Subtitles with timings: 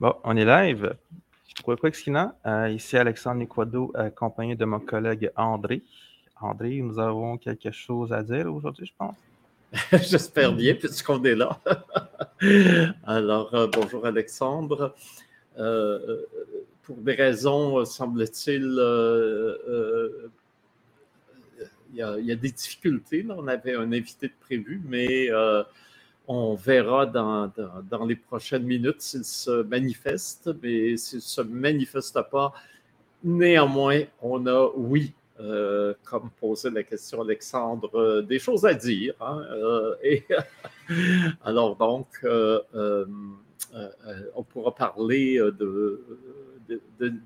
[0.00, 0.94] Bon, on est live.
[1.64, 1.90] Quoi, quoi,
[2.46, 5.82] euh, ici Alexandre Niquado, accompagné de mon collègue André.
[6.40, 9.16] André, nous avons quelque chose à dire aujourd'hui, je pense?
[10.08, 11.58] J'espère bien, puisqu'on est là.
[13.04, 14.94] Alors, euh, bonjour Alexandre.
[15.58, 16.22] Euh,
[16.84, 18.80] pour des raisons, semble-t-il,
[21.92, 23.26] il y, a des difficultés.
[23.28, 25.28] On avait un invité de prévu, mais
[26.28, 27.50] on verra dans,
[28.06, 32.52] les prochaines minutes s'il se manifeste, mais s'il ne se manifeste pas,
[33.24, 39.14] néanmoins, on a, oui, euh, comme posait la question Alexandre, euh, des choses à dire.
[39.20, 40.24] Hein, euh, et
[41.44, 42.06] alors donc,
[44.34, 45.40] on pourra parler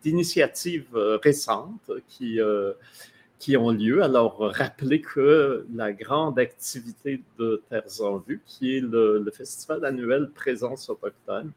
[0.02, 2.38] d'initiatives récentes qui
[3.42, 4.04] qui ont lieu.
[4.04, 10.30] Alors, rappelez que la grande activité de Terres en Vue, qui est le, festival annuel
[10.32, 11.50] Présence autochtone,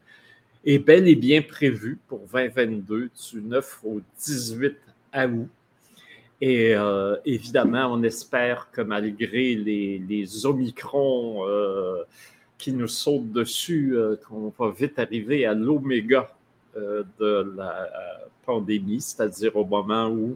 [0.66, 4.76] est bel et bien prévu pour 2022 du 9 au 18
[5.14, 5.48] août.
[6.42, 12.02] Et euh, évidemment, on espère que malgré les, Omicrons euh,
[12.58, 16.32] qui nous sautent dessus, euh, qu'on va vite arriver à l'oméga
[16.76, 17.90] de la
[18.44, 20.36] pandémie, c'est-à-dire au moment où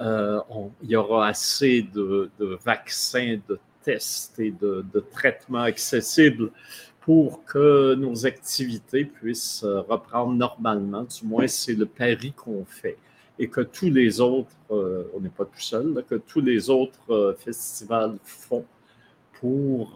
[0.00, 0.40] euh,
[0.82, 2.30] il y aura assez de,
[2.64, 6.50] vaccins, de tests et de, traitements accessibles
[7.00, 11.02] pour que nos activités puissent euh, reprendre normalement.
[11.02, 12.96] Du moins, c'est le pari qu'on fait.
[13.38, 17.36] Et que tous les autres, euh, on n'est pas tout seul, que tous les autres
[17.38, 18.64] festivals font
[19.40, 19.94] pour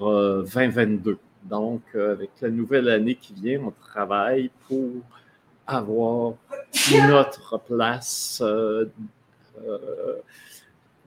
[0.55, 1.19] 2022.
[1.45, 4.93] Donc, avec la nouvelle année qui vient, on travaille pour
[5.67, 6.35] avoir
[6.91, 8.43] notre place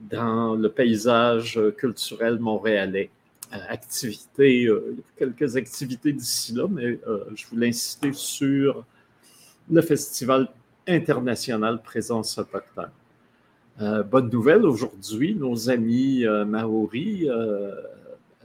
[0.00, 3.10] dans le paysage culturel montréalais.
[3.52, 6.98] Euh, activités, euh, quelques activités d'ici là, mais
[7.34, 8.84] je voulais insister sur
[9.70, 10.48] le Festival
[10.86, 12.90] international Présence autochtone.
[14.10, 17.28] bonne nouvelle aujourd'hui, nos amis Maori,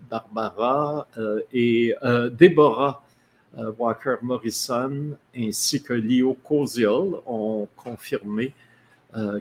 [0.09, 1.07] Barbara
[1.53, 3.03] et Deborah
[3.77, 8.72] Walker Morrison ainsi que Leo Koziol ont confirmé euh,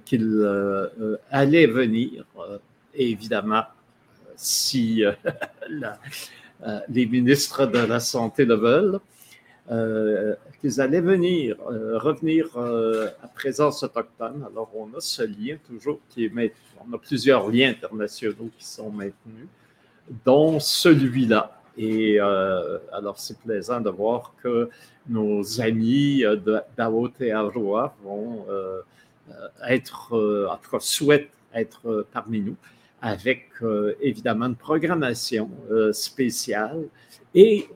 [0.05, 2.25] qu'il euh, euh, allait venir.
[2.95, 3.65] évidemment,
[4.37, 5.03] si
[6.89, 9.01] les ministres de la Santé le veulent,
[10.61, 12.47] qu'ils allaient venir, revenir
[13.23, 14.47] à présence autochtone.
[14.51, 16.57] Alors, on a ce lien toujours qui est maintenu.
[16.87, 19.47] On a plusieurs liens internationaux qui sont maintenus,
[20.25, 21.59] dont celui-là.
[21.79, 24.69] Et alors, c'est plaisant de voir que
[25.09, 26.25] nos amis
[26.77, 28.81] d'Aotearoa vont euh,
[29.69, 32.57] être, euh, en tout cas, souhaite être euh, parmi nous
[33.05, 33.51] avec
[34.01, 35.51] évidemment une programmation
[35.91, 36.85] spéciale
[37.35, 37.69] et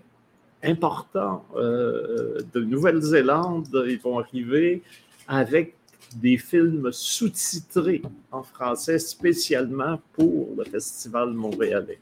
[0.63, 4.85] important de Nouvelle-Zélande, ils vont arriver
[5.27, 5.75] avec
[6.15, 11.99] des films sous-titrés en français spécialement pour le Festival montréalais.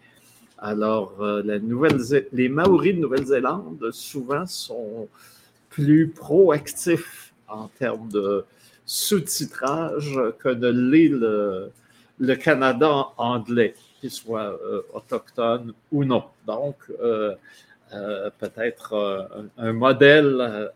[0.59, 1.97] Alors, la Nouvelle
[2.31, 5.09] les Maoris de Nouvelle-Zélande, souvent, sont
[5.71, 8.45] plus proactifs en termes de
[8.87, 11.09] sous-titrage que de l'est
[12.19, 16.25] le, Canada anglais, qu'il soit euh, autochtone ou non.
[16.47, 17.35] Donc, euh,
[17.93, 20.71] euh, peut-être un, modèle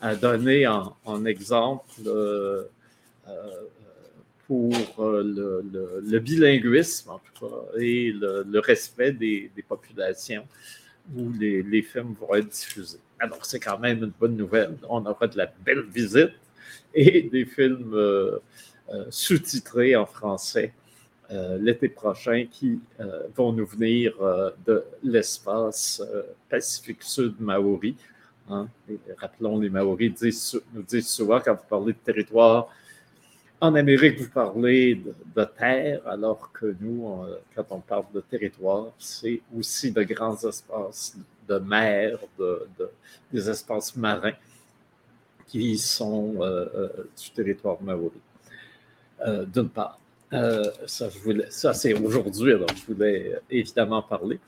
[0.00, 1.92] à donner en, exemple
[4.46, 10.46] pour le, bilinguisme, en tout cas, et le, respect des, populations
[11.16, 13.00] où les, les films vont être diffusés.
[13.18, 14.76] Alors, c'est quand même une bonne nouvelle.
[14.88, 16.32] On aura de la belle visite
[16.94, 18.38] et des films euh,
[18.92, 20.72] euh, sous-titrés en français
[21.30, 22.78] euh, l'été prochain qui
[23.34, 24.12] vont nous venir
[24.66, 26.02] de l'espace
[26.50, 27.96] Pacifique Sud Maori.
[28.50, 28.68] Hein.
[29.16, 32.68] rappelons, les Maoris nous disent souvent, quand vous parlez de territoire
[33.60, 39.40] en Amérique, vous parlez de, terre, alors que nous, quand on parle de territoire, c'est
[39.56, 41.16] aussi de grands espaces
[41.48, 42.18] de mer,
[43.32, 44.34] des espaces marins
[45.52, 46.88] qui sont euh, euh,
[47.22, 48.20] du territoire maori.
[49.26, 49.98] Euh, d'une part,
[50.86, 51.10] ça,
[51.74, 54.40] c'est aujourd'hui, alors je voulais évidemment parler.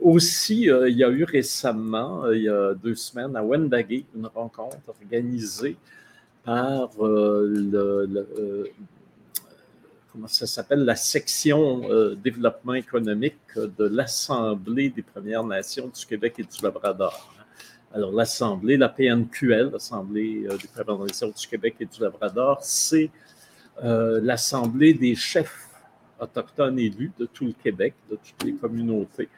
[0.00, 4.76] aussi, il y a eu récemment, il y a deux semaines, à Wendake, une rencontre
[4.86, 5.76] organisée
[6.44, 6.90] par
[10.12, 16.44] comment ça s'appelle, la section développement économique de l'Assemblée des Premières Nations du Québec et
[16.44, 17.31] du Labrador.
[17.94, 23.10] Alors, l'Assemblée, la PNQL, l'Assemblée euh, des Préventions du Québec et du Labrador, c'est
[23.84, 25.68] euh, l'Assemblée des chefs
[26.18, 29.28] autochtones élus de tout le Québec, de toutes les communautés.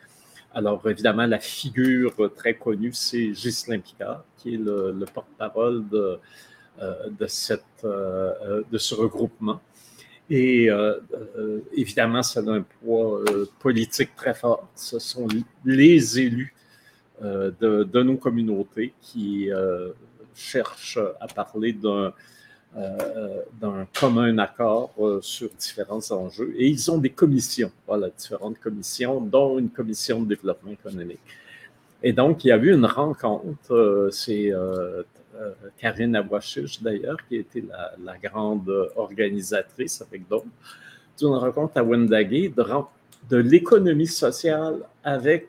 [0.54, 6.20] Alors, évidemment, la figure très connue, c'est Ghislain Picard, qui est le, porte-parole de,
[7.26, 9.60] cette, de ce regroupement.
[10.30, 10.68] Et
[11.72, 13.24] évidemment, ça a un poids
[13.58, 14.68] politique très fort.
[14.76, 15.26] Ce sont
[15.64, 16.54] les élus
[17.22, 19.50] de, de, nos communautés qui
[20.34, 22.12] cherchent à parler d'un
[22.76, 26.52] euh, commun accord euh, sur différents enjeux.
[26.56, 31.20] Et ils ont des commissions, voilà, différentes commissions, dont une commission de développement économique.
[32.02, 34.52] Et donc, il y a eu une rencontre, euh, c'est
[35.78, 40.46] Karine Awashich d'ailleurs, qui était la, la, grande organisatrice avec d'autres,
[41.19, 42.52] d'une rencontre à Wendagé
[43.28, 45.49] de l'économie sociale avec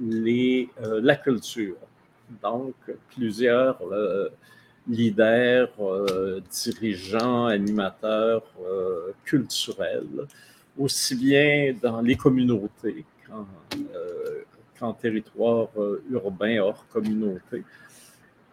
[0.00, 1.76] les, la culture.
[2.42, 2.74] Donc,
[3.14, 3.80] plusieurs
[4.88, 10.26] leaders, euh, dirigeants, animateurs euh, culturels,
[10.78, 13.46] aussi bien dans les communautés qu'en
[14.90, 15.68] euh, territoire
[16.10, 17.64] urbain hors communauté,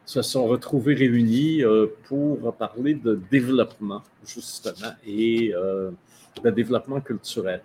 [0.05, 1.63] se sont retrouvés réunis
[2.03, 5.51] pour parler de développement, justement, et
[6.43, 7.61] de développement culturel.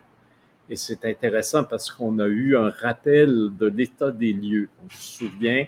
[0.71, 4.69] Et c'est intéressant parce qu'on a eu un rappel de l'état des lieux.
[4.85, 5.67] On se souvient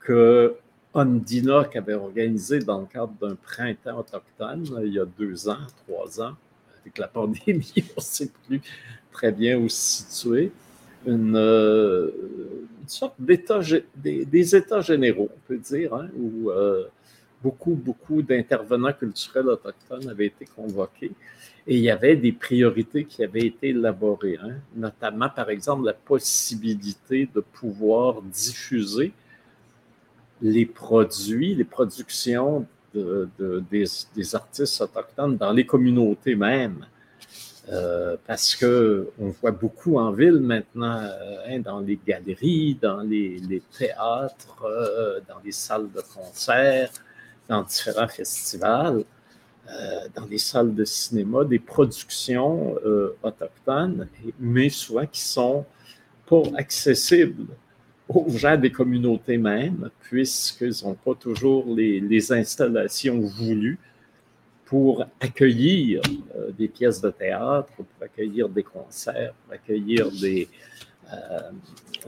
[0.00, 0.54] que
[0.92, 5.66] Ondina qui avait organisé dans le cadre d'un printemps autochtone il y a deux ans,
[5.86, 6.34] trois ans,
[6.82, 8.60] avec la pandémie, on ne sait plus
[9.10, 10.52] très bien où se situer,
[11.06, 12.10] une, euh,
[12.86, 13.60] sorte d'état,
[13.96, 16.84] des, états généraux, on peut dire, hein, où euh,
[17.46, 21.12] beaucoup, beaucoup d'intervenants culturels autochtones avaient été convoqués.
[21.68, 25.92] Et il y avait des priorités qui avaient été élaborées, hein, notamment, par exemple, la
[25.92, 29.12] possibilité de pouvoir diffuser
[30.42, 33.28] les produits, les productions de,
[33.70, 36.84] des, artistes autochtones dans les communautés même.
[37.68, 43.00] Euh, parce que on voit beaucoup en ville maintenant, euh, hein, dans les galeries, dans
[43.00, 46.90] les, théâtres, euh, dans les salles de concert,
[47.48, 49.04] dans différents festivals,
[50.14, 52.76] dans les salles de cinéma, des productions
[53.22, 54.08] autochtones,
[54.38, 55.64] mais souvent qui sont
[56.26, 57.46] pas accessibles
[58.08, 63.78] aux gens des communautés même, puisqu'ils n'ont pas toujours les, installations voulues
[64.64, 66.00] pour accueillir
[66.36, 70.48] euh, des pièces de théâtre, pour accueillir des concerts, pour accueillir des,
[71.12, 71.50] euh,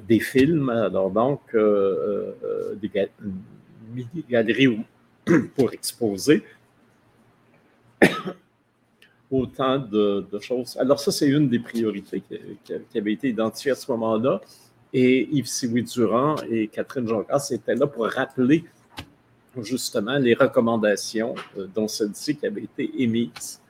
[0.07, 0.69] des films.
[0.69, 2.91] Alors donc, euh, des
[4.29, 4.85] galeries
[5.57, 6.43] pour exposer
[9.31, 10.77] autant de, choses.
[10.79, 14.41] Alors ça, c'est une des priorités qui, avait été identifiée à ce moment-là.
[14.93, 18.65] Et Yves Siwi Durand et Catherine Joncas étaient là pour rappeler
[19.63, 23.61] justement les recommandations euh, dont celle-ci qui avait été émise.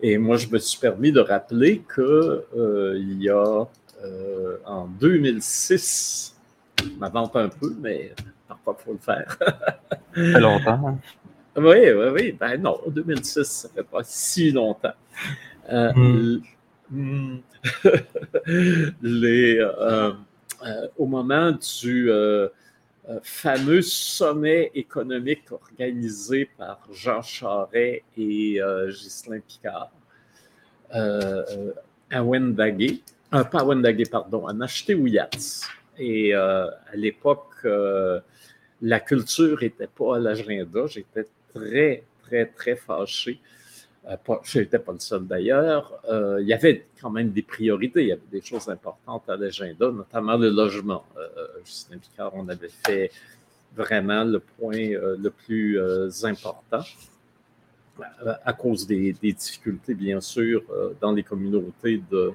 [0.00, 3.68] Et moi, je me suis permis de rappeler qu'il euh, y a
[4.02, 6.34] euh, en 2006,
[6.82, 8.12] je m'avance un peu, mais
[8.64, 9.36] parfois il faut le faire.
[9.40, 10.88] ça fait longtemps.
[10.88, 10.98] Hein?
[11.56, 12.36] Oui, oui, oui.
[12.38, 14.94] Ben non, 2006, ça fait pas si longtemps.
[15.68, 16.38] Hmm.
[16.90, 17.38] Hmm,
[19.02, 19.60] les,
[20.62, 22.48] euh, au moment du euh,
[23.08, 29.90] euh, fameux sommet économique organisé par Jean Charest et Ghislain Picard
[30.92, 33.00] à Wendagé,
[33.30, 35.30] pas à Wendagé, pardon, à Ouyats.
[36.00, 37.66] Et à l'époque,
[38.82, 40.86] la culture n'était pas à l'agenda.
[40.86, 43.40] J'étais très, très, très fâché
[44.08, 48.02] euh, je n'étais pas le seul d'ailleurs, euh, il y avait quand même des priorités,
[48.02, 51.04] il y avait des choses importantes à l'agenda, notamment le logement.
[51.18, 53.10] Euh, Justin Picard, on avait fait
[53.76, 55.78] vraiment le point le plus
[56.24, 56.82] important
[58.44, 60.62] à cause des, difficultés, bien sûr,
[61.00, 62.32] dans les communautés de,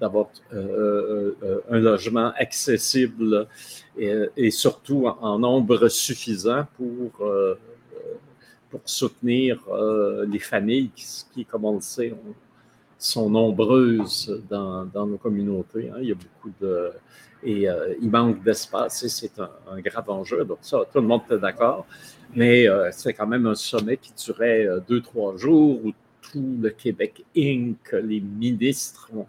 [0.00, 3.46] d'avoir un logement accessible
[3.96, 7.24] et, surtout en, nombre suffisant pour
[8.74, 10.90] pour soutenir euh, les familles
[11.32, 12.12] qui, comme on le sait,
[12.98, 15.90] sont nombreuses dans, nos communautés.
[15.90, 15.98] Hein.
[16.00, 16.90] Il y a beaucoup de.
[17.44, 20.44] Et euh, il manque d'espace et c'est un, grave enjeu.
[20.44, 21.86] Donc, ça, tout le monde est d'accord.
[22.34, 26.70] Mais euh, c'est quand même un sommet qui durait deux, trois jours où tout le
[26.70, 29.26] Québec Inc., les ministres ont,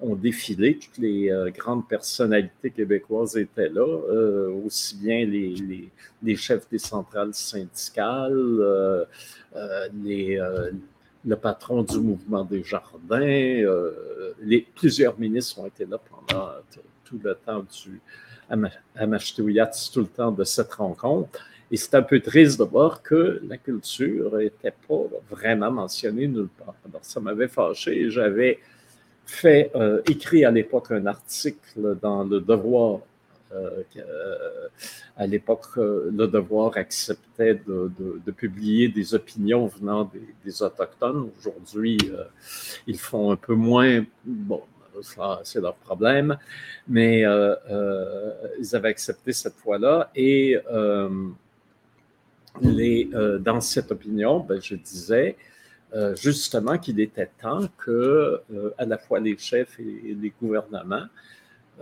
[0.00, 0.78] ont défilé.
[0.78, 5.90] Toutes les euh, grandes personnalités québécoises étaient là, euh, aussi bien les,
[6.22, 9.04] les, chefs des centrales syndicales, euh,
[10.02, 10.38] les,
[11.24, 13.20] le patron du mouvement des jardins.
[14.42, 16.50] les, plusieurs ministres ont été là pendant
[17.04, 18.00] tout le temps du
[18.94, 21.40] Amachtouyats, tout le temps de cette rencontre.
[21.70, 26.48] Et c'est un peu triste de voir que la culture n'était pas vraiment mentionnée nulle
[26.48, 26.76] part.
[26.88, 28.08] Alors, ça m'avait fâché.
[28.08, 28.60] J'avais
[29.26, 33.00] fait, euh, écrit à l'époque un article dans Le Devoir.
[33.52, 33.82] Euh,
[35.16, 40.10] à l'époque, Le Devoir acceptait de, publier des opinions venant
[40.44, 41.30] des, Autochtones.
[41.38, 41.98] Aujourd'hui,
[42.86, 44.04] ils font un peu moins.
[44.24, 44.62] Bon,
[45.42, 46.36] c'est leur problème,
[46.88, 50.10] mais ils avaient accepté cette fois-là.
[50.14, 50.58] Et
[52.60, 55.36] dans cette opinion, ben, je disais,
[55.94, 61.06] euh, justement qu'il était temps que euh, à la fois les chefs et, les gouvernements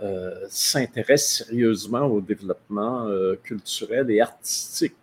[0.03, 3.09] euh, s'intéressent sérieusement au développement
[3.41, 4.95] culturel et artistique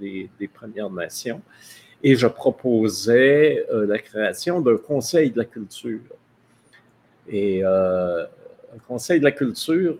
[0.00, 1.42] des, Premières Nations.
[2.02, 6.00] Et je proposais la création d'un conseil de la culture.
[7.28, 9.96] Et un conseil de la culture,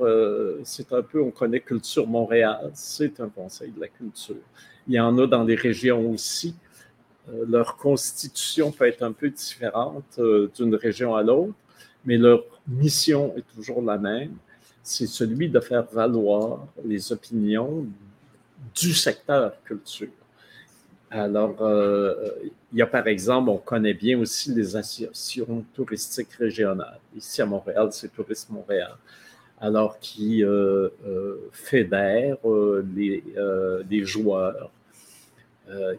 [0.63, 4.37] c'est un peu, on connaît Culture Montréal, c'est un conseil de la culture.
[4.87, 6.55] Il y en a dans les régions aussi.
[7.29, 11.55] Euh, leur constitution peut être un peu différente euh, d'une région à l'autre,
[12.05, 14.35] mais leur mission est toujours la même.
[14.83, 17.87] C'est celui de faire valoir les opinions
[18.75, 20.09] du secteur culture.
[21.11, 22.15] Alors, euh,
[22.73, 26.99] il y a par exemple, on connaît bien aussi les associations touristiques régionales.
[27.17, 28.97] Ici à Montréal, c'est Tourisme Montréal.
[29.61, 30.89] Alors, qui euh,
[31.53, 32.37] fédère
[32.95, 34.71] les, joueurs,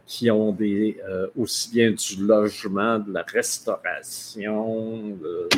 [0.05, 5.49] qui ont des, euh, aussi bien du logement, de la restauration, euh,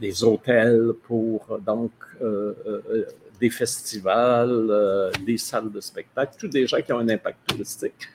[0.00, 1.92] des hôtels pour donc
[3.40, 8.08] des festivals, des salles de spectacle, tous des gens qui ont un impact touristique,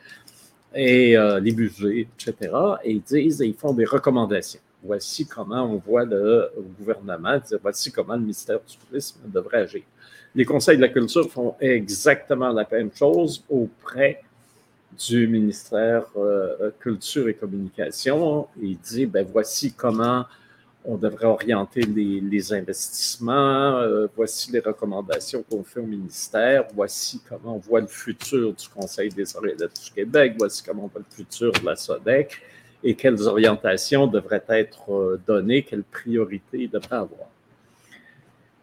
[0.73, 2.51] et les musées, etc.
[2.83, 4.59] Et ils disent, ils font des recommandations.
[4.83, 9.81] Voici comment on voit le gouvernement voici comment le ministère du Tourisme devrait agir.
[10.35, 14.21] Les conseils de la culture font exactement la même chose auprès
[14.97, 18.47] du ministère euh, Culture et Communication.
[18.61, 20.25] Il dit, ben voici comment
[20.87, 27.55] on devrait orienter les, investissements, euh, voici les recommandations qu'on fait au ministère, voici comment
[27.55, 31.15] on voit le futur du Conseil des oreilles du Québec, voici comment on voit le
[31.15, 32.39] futur de la SODEC
[32.83, 37.29] et quelles orientations devraient être euh, données, quelles priorités il devrait avoir.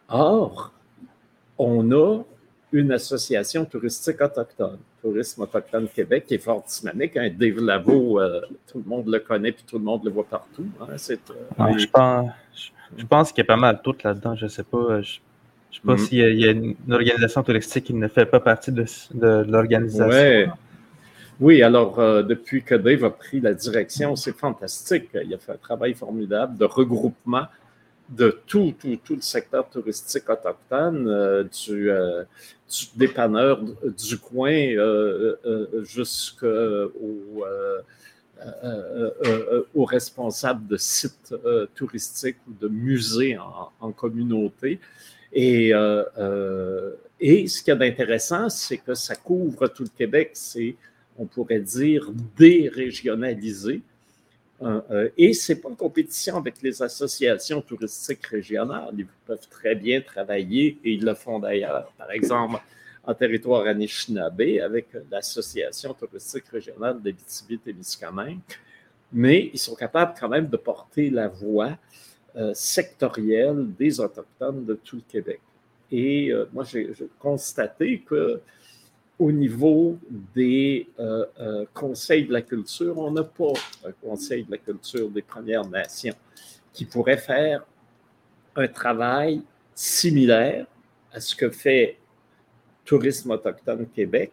[0.09, 0.73] Or,
[1.59, 2.23] on a
[2.71, 7.17] une association touristique autochtone tourisme autochtone Québec qui est fort dynamique.
[7.17, 7.31] Hein.
[7.37, 8.41] Dave Lavo, euh,
[8.71, 10.67] tout le monde le connaît puis tout le monde le voit partout.
[10.81, 10.87] Hein.
[10.91, 12.31] Euh, je pense,
[12.97, 14.37] je pense qu'il y a pas mal tout là-dedans.
[14.37, 14.79] Je ne sais pas.
[14.79, 15.99] Euh, je ne sais pas mm.
[15.99, 18.85] s'il y, a une organisation touristique qui ne fait pas partie de,
[19.49, 20.53] l'organisation.
[21.41, 25.09] Oui, alors depuis que Dave a pris la direction, c'est fantastique.
[25.15, 27.47] Il a fait un travail formidable de regroupement
[28.09, 32.25] de tout, tout, tout, le secteur touristique autochtone, euh, du, euh,
[32.71, 35.37] du, dépanneur du coin euh,
[35.83, 36.93] jusqu'aux
[39.75, 41.35] aux responsables de sites
[41.75, 43.39] touristiques ou de musées
[43.81, 44.81] en, communauté.
[45.33, 45.73] Et,
[47.21, 50.31] et ce qu'il y a d'intéressant, c'est que ça couvre tout le Québec.
[50.35, 50.75] C'est,
[51.17, 53.92] on pourrait dire, dérégionalisé euh,
[55.16, 58.95] et ce n'est pas en compétition avec les associations touristiques régionales.
[58.97, 62.61] Ils peuvent très bien travailler, et ils le font d'ailleurs, par exemple,
[63.04, 68.38] en territoire Anishinaabe avec l'Association touristique régionale d'Abitibi-Témiscamingue.
[69.12, 71.76] Mais ils sont capables quand même de porter la voix
[72.37, 75.40] euh, sectorielle des Autochtones de tout le Québec.
[75.90, 78.40] Et euh, moi, j'ai constaté que
[79.23, 80.00] au niveau
[80.35, 83.52] des euh, euh, conseils de la culture, on n'a pas
[83.87, 86.17] un conseil de la culture des Premières Nations
[86.73, 87.64] qui pourrait faire
[88.57, 89.43] un travail
[89.76, 90.67] similaire
[91.12, 91.99] à ce que fait
[92.85, 94.33] Tourisme autochtone Québec.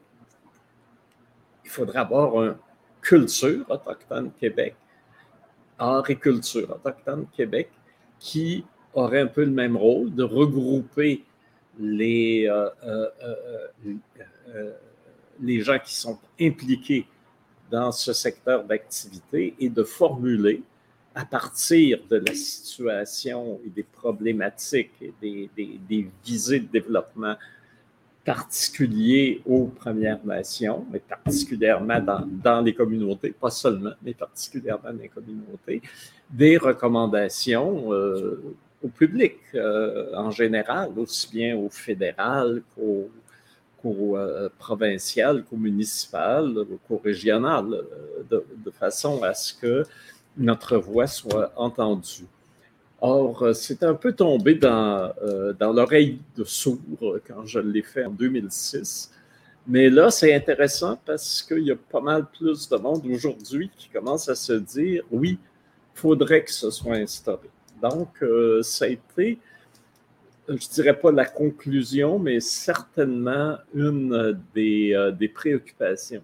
[1.64, 2.56] Il faudrait avoir une
[3.00, 4.76] culture autochtone Québec,
[5.78, 7.70] art et culture autochtone Québec,
[8.18, 8.66] qui
[8.96, 11.24] aurait un peu le même rôle de regrouper
[11.80, 12.70] les, euh,
[14.54, 14.72] euh,
[15.42, 17.06] les gens qui sont impliqués
[17.72, 20.62] dans ce secteur d'activité et de formuler
[21.16, 25.50] à partir de la situation et des problématiques et des,
[25.88, 27.36] des, visées de développement
[28.24, 35.02] particuliers aux Premières Nations, mais particulièrement dans, dans, les communautés, pas seulement, mais particulièrement dans
[35.02, 35.82] les communautés,
[36.30, 45.44] des recommandations euh, au public euh, en général, aussi bien au fédéral qu'au euh, provincial,
[45.44, 46.54] qu'au municipal,
[46.88, 49.84] qu'au régional, euh, de, façon à ce que
[50.38, 52.26] notre voix soit entendue.
[53.02, 55.14] Or, c'est un peu tombé dans,
[55.58, 56.80] dans l'oreille de sourd
[57.26, 59.12] quand je l'ai fait en 2006.
[59.68, 63.88] Mais là, c'est intéressant parce qu'il y a pas mal plus de monde aujourd'hui qui
[63.90, 65.40] commence à se dire oui,
[65.94, 67.50] faudrait que ce soit instauré.
[67.82, 68.24] Donc,
[68.62, 69.40] ça a été,
[70.48, 76.24] je ne dirais pas la conclusion, mais certainement une des, des préoccupations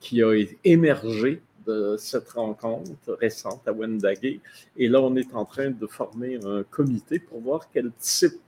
[0.00, 0.32] qui a
[0.64, 4.40] émergé de cette rencontre récente à Wendake.
[4.76, 8.40] Et là, on est en train de former un comité pour voir quel type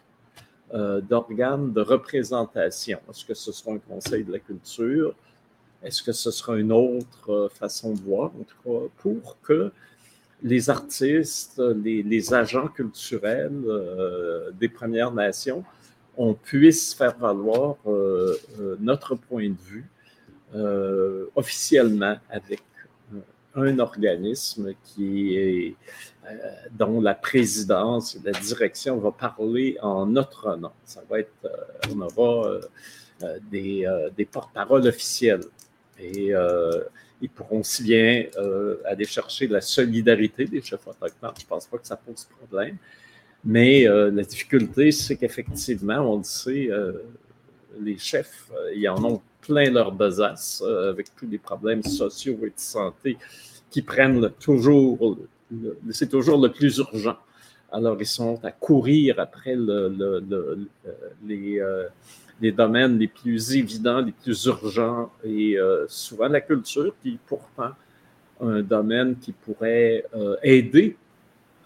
[0.73, 2.99] euh, d'organes de représentation.
[3.11, 5.15] Est-ce que ce sera un conseil de la culture?
[5.83, 9.73] Est-ce que ce sera une autre euh, façon de voir, en tout cas, pour que
[10.43, 15.65] les artistes, les, agents culturels euh, des Premières Nations,
[16.17, 17.77] on puisse faire valoir
[18.81, 19.87] notre point de vue
[21.35, 22.63] officiellement avec
[23.55, 25.71] un organisme euh,
[26.73, 30.71] dont la présidence la direction va parler en notre nom.
[30.85, 31.49] Ça va être, euh,
[31.93, 32.49] on aura
[33.23, 35.45] euh, des, des porte-paroles officiels.
[35.99, 36.33] Et
[37.21, 38.25] ils pourront aussi bien
[38.87, 41.33] aller chercher la solidarité des chefs autochtones.
[41.39, 42.77] Je ne pense pas que ça pose problème.
[43.45, 46.69] Mais la difficulté, c'est qu'effectivement, on le sait,
[47.81, 52.51] les chefs, ils en ont plein leur besace euh, avec tous les problèmes sociaux et
[52.51, 53.17] de santé
[53.71, 55.17] qui prennent toujours,
[55.91, 57.17] c'est toujours le plus urgent.
[57.73, 60.67] Alors, ils sont à courir après le,
[61.25, 61.87] les, euh,
[62.41, 67.19] les, domaines les plus évidents, les plus urgents, et euh, souvent la culture, qui est
[67.27, 67.73] pourtant
[68.41, 70.05] un domaine qui pourrait
[70.43, 70.97] aider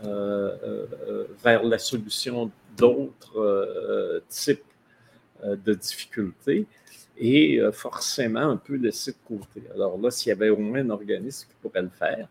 [0.02, 4.64] vers la solution d'autres types
[5.44, 6.66] de difficultés
[7.16, 9.62] et euh, forcément un peu laissé de côté.
[9.74, 12.28] Alors là, s'il y avait au moins un organisme qui pourrait le faire,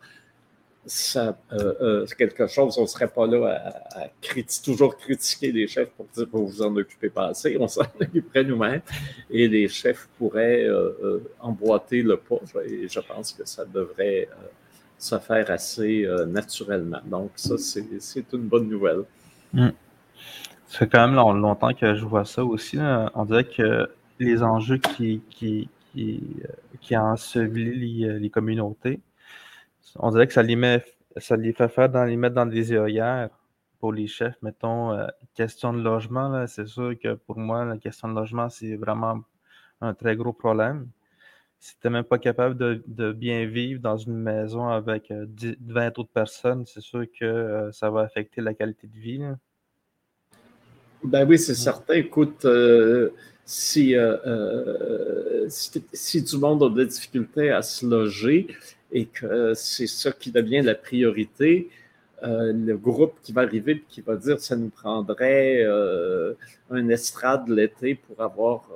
[0.86, 4.08] ça, euh, euh, quelque chose, on ne serait pas là à,
[4.64, 8.44] toujours critiquer les chefs pour dire vous vous en occupez pas assez, on s'en occuperait
[8.44, 8.82] nous-mêmes
[9.30, 10.68] et les chefs pourraient
[11.40, 14.28] emboîter le pas et je pense que ça devrait
[14.98, 17.02] se faire assez naturellement.
[17.06, 19.04] Donc ça, c'est une bonne nouvelle.
[19.54, 19.70] Hmm.
[20.68, 22.78] Ça fait quand même longtemps que je vois ça aussi.
[23.14, 23.88] On dirait que
[24.20, 26.48] les enjeux qui, qui, qui, euh,
[26.82, 29.00] qui ensevelissent les, les, communautés.
[29.98, 30.84] On dirait que ça les, met,
[31.18, 33.30] ça les fait faire dans les mettre dans des œillères
[33.80, 34.36] pour les chefs.
[34.42, 38.76] Mettons, euh, question de logement, c'est sûr que pour moi, la question de logement, c'est
[38.76, 39.20] vraiment
[39.82, 40.88] un très gros problème.
[41.60, 45.48] Si tu n'es même pas capable de, de, bien vivre dans une maison avec 10,
[45.52, 49.22] euh, 20 autres personnes, c'est sûr que ça va affecter la qualité de vie.
[51.04, 51.94] Ben oui, c'est certain.
[51.94, 52.46] Écoute,
[53.46, 58.48] si, euh, euh, si, si, tout le monde a des difficultés à se loger
[58.94, 61.70] et que c'est ça qui devient la priorité,
[62.24, 65.66] euh, le groupe qui va arriver et qui va dire ça nous prendrait
[66.70, 68.70] un estrade l'été pour avoir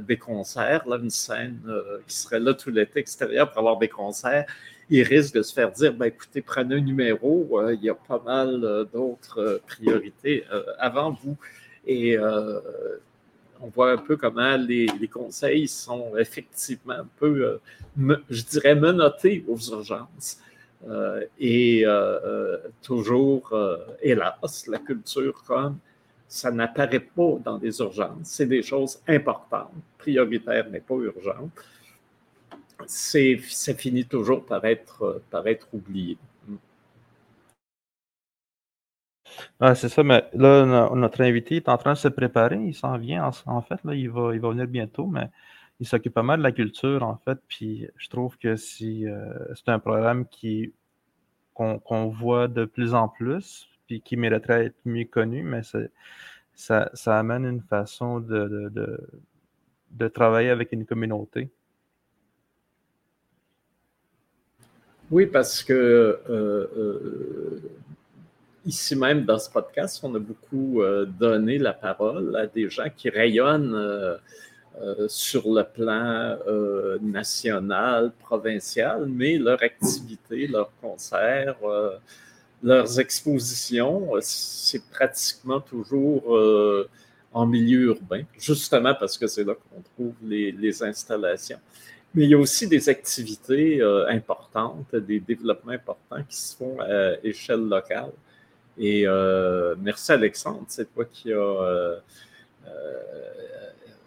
[0.00, 1.60] des concerts, là, une scène
[2.06, 4.46] qui serait là tout l'été extérieur pour avoir des concerts,
[4.88, 8.22] il risque de se faire dire ben, écoutez, prenez un numéro, il y a pas
[8.24, 10.44] mal d'autres priorités
[10.78, 11.36] avant vous.
[11.86, 12.16] Et
[13.60, 17.60] on voit un peu comment les, conseils sont effectivement un peu,
[17.98, 20.40] euh, je dirais, menottés aux urgences.
[20.88, 23.54] Euh, et euh, toujours,
[24.02, 25.78] hélas, la culture comme
[26.28, 28.24] ça n'apparaît pas dans les urgences.
[28.24, 31.50] C'est des choses importantes, prioritaires, mais pas urgentes.
[32.86, 36.18] Ça finit toujours par être oublié.
[39.60, 42.98] Ah, c'est ça, mais là, notre invité est en train de se préparer, il s'en
[42.98, 45.28] vient en, fait, là, il va, il va venir bientôt, mais
[45.80, 49.32] il s'occupe pas mal de la culture en fait, puis je trouve que si euh,
[49.54, 50.72] c'est un programme qui
[51.54, 55.62] qu'on voit de plus en plus, puis qui mériterait être mieux connu, mais
[56.54, 59.00] ça, amène une façon de, de,
[59.92, 61.48] de, travailler avec une communauté.
[65.10, 66.20] Oui, parce que euh,
[66.76, 67.62] euh,
[68.66, 72.88] ici même dans ce podcast, on a beaucoup euh, donné la parole à des gens
[72.94, 74.16] qui rayonnent euh,
[74.82, 76.36] euh, sur le plan
[77.00, 81.56] national, provincial, mais leur activité, leurs concerts,
[82.62, 86.38] leurs expositions, c'est pratiquement toujours
[87.32, 91.58] en milieu urbain, justement parce que c'est là qu'on trouve les, les, installations.
[92.14, 97.14] Mais il y a aussi des activités importantes, des développements importants qui se font à
[97.24, 98.12] échelle locale.
[98.78, 101.96] Et euh, merci Alexandre, c'est toi qui a, euh,
[102.66, 102.70] euh,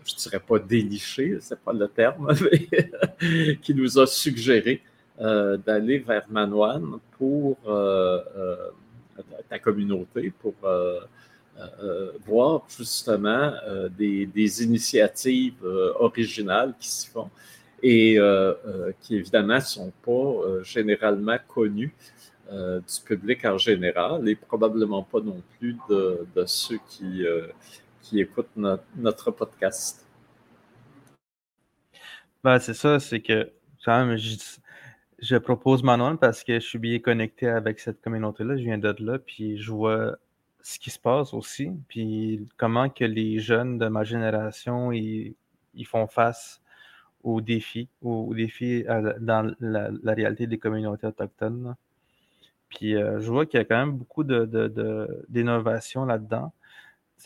[0.05, 2.31] je dirais pas déniché, c'est pas le terme,
[3.19, 4.81] mais qui nous a suggéré
[5.19, 7.57] d'aller vers Manoine pour
[9.49, 10.53] ta communauté, pour
[12.25, 13.51] voir justement
[13.97, 15.65] des, initiatives
[15.99, 17.29] originales qui s'y font
[17.83, 18.17] et
[19.01, 21.37] qui évidemment ne sont pas généralement
[22.49, 27.23] connues du public en général et probablement pas non plus de, ceux qui,
[28.01, 28.55] qui écoutent
[28.95, 30.05] notre podcast.
[32.43, 33.51] Ben, c'est ça, c'est que
[33.83, 38.57] quand même, je, propose Manon parce que je suis bien connecté avec cette communauté-là.
[38.57, 40.17] Je viens de là, puis je vois
[40.61, 45.35] ce qui se passe aussi, puis comment que les jeunes de ma génération ils,
[45.85, 46.61] font face
[47.23, 48.83] aux défis, aux, défis
[49.19, 51.75] dans la, réalité des communautés autochtones.
[52.69, 56.53] Puis euh, je vois qu'il y a quand même beaucoup d'innovation de, là-dedans.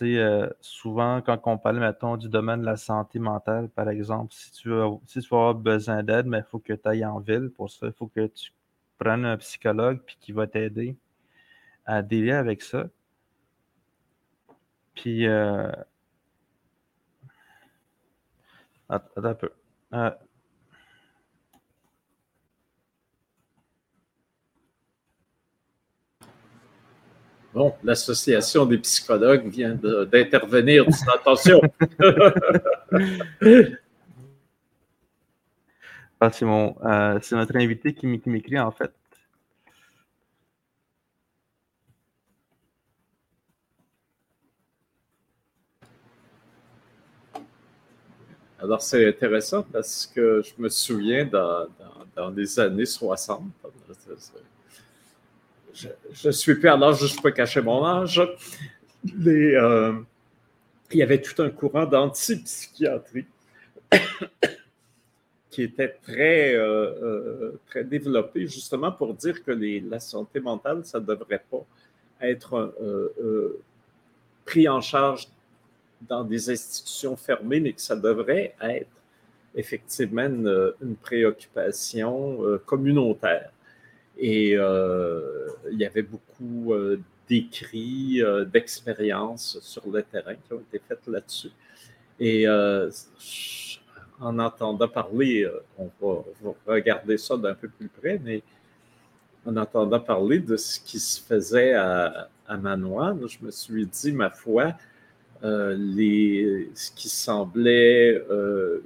[0.02, 4.52] Euh, souvent, quand on parle, mettons, du domaine de la santé mentale, par exemple, si
[4.52, 7.20] tu veux, si tu vas avoir besoin d'aide, mais il faut que tu ailles en
[7.20, 7.88] ville pour ça.
[7.88, 8.52] Il faut que tu
[8.98, 10.98] prennes un psychologue puis qui va t'aider
[11.86, 12.88] à délai avec ça.
[14.96, 15.72] Puis, euh...
[18.90, 19.50] attends un peu.
[27.54, 30.86] Bon, l'association des psychologues vient d'intervenir.
[31.13, 31.62] Attention.
[36.20, 38.92] ah, c'est euh, c'est notre invité qui m'écrit en fait.
[48.63, 51.68] Alors, c'est intéressant parce que je me souviens dans,
[52.16, 53.44] dans les années 60,
[55.74, 58.22] je, suis plus à l'âge je peux cacher mon âge.
[59.28, 59.94] Euh,
[60.92, 63.26] il y avait tout un courant d'antipsychiatrie
[65.50, 71.00] qui était très, euh, euh, très développé justement pour dire que la santé mentale, ça
[71.00, 71.66] ne devrait pas
[72.22, 72.74] être
[74.46, 75.28] pris en charge
[76.02, 78.92] dans des institutions fermées, mais que ça devrait être
[79.56, 80.24] effectivement
[80.82, 83.52] une préoccupation communautaire.
[84.17, 90.60] Et euh, il y avait beaucoup euh, d'écrits, euh, d'expériences sur le terrain qui ont
[90.60, 91.52] été faites là-dessus.
[92.19, 92.47] Et
[94.19, 96.23] en entendant parler, on va,
[96.67, 98.43] regarder ça d'un peu plus près, mais
[99.45, 104.12] en entendant parler de ce qui se faisait à, à Manoine, je me suis dit,
[104.13, 104.73] ma foi,
[105.41, 108.23] ce qui semblait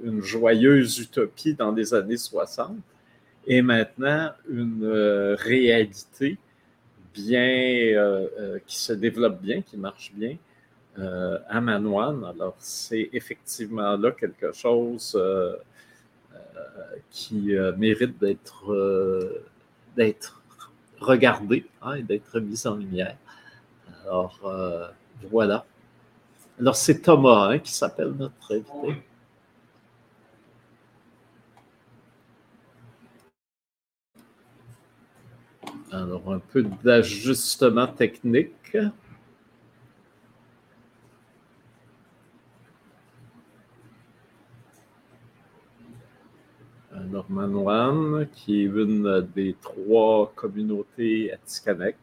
[0.02, 2.76] une joyeuse utopie dans les années 60
[3.48, 6.36] et maintenant une euh, réalité
[7.14, 10.36] bien, euh, euh, qui se développe bien, qui marche bien
[11.48, 12.24] à Manoine.
[12.24, 15.16] Alors, c'est effectivement là quelque chose
[17.08, 19.40] qui mérite d'être
[19.96, 20.42] d'être
[20.98, 23.16] regardé hein, et d'être mis en lumière.
[24.04, 24.40] Alors,
[25.30, 25.64] voilà.
[26.58, 29.00] Alors, c'est Thomas hein, qui s'appelle notre invité.
[35.90, 38.76] Alors, un peu d'ajustement technique.
[46.92, 51.96] Alors, Manouane, qui est une des trois communautés à Tikanek,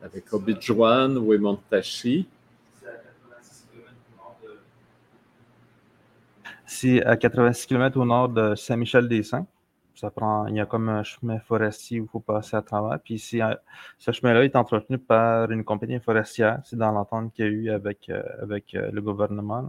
[0.00, 2.26] avec Obidjouan, Wemontashi.
[6.64, 9.46] C'est à 86 km au nord de Saint-Michel-des-Saints
[10.48, 12.98] il y a comme un chemin forestier où il faut passer à travers.
[13.00, 16.60] Puis ce chemin-là est entretenu par une compagnie forestière.
[16.64, 19.68] C'est dans l'entente qu'il y a eu avec, euh, avec euh, le gouvernement.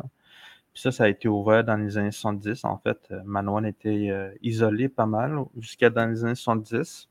[0.73, 2.65] Puis ça, ça a été ouvert dans les années 70.
[2.65, 7.09] En fait, euh, Manoine était isolé pas mal jusqu'à dans les années 70.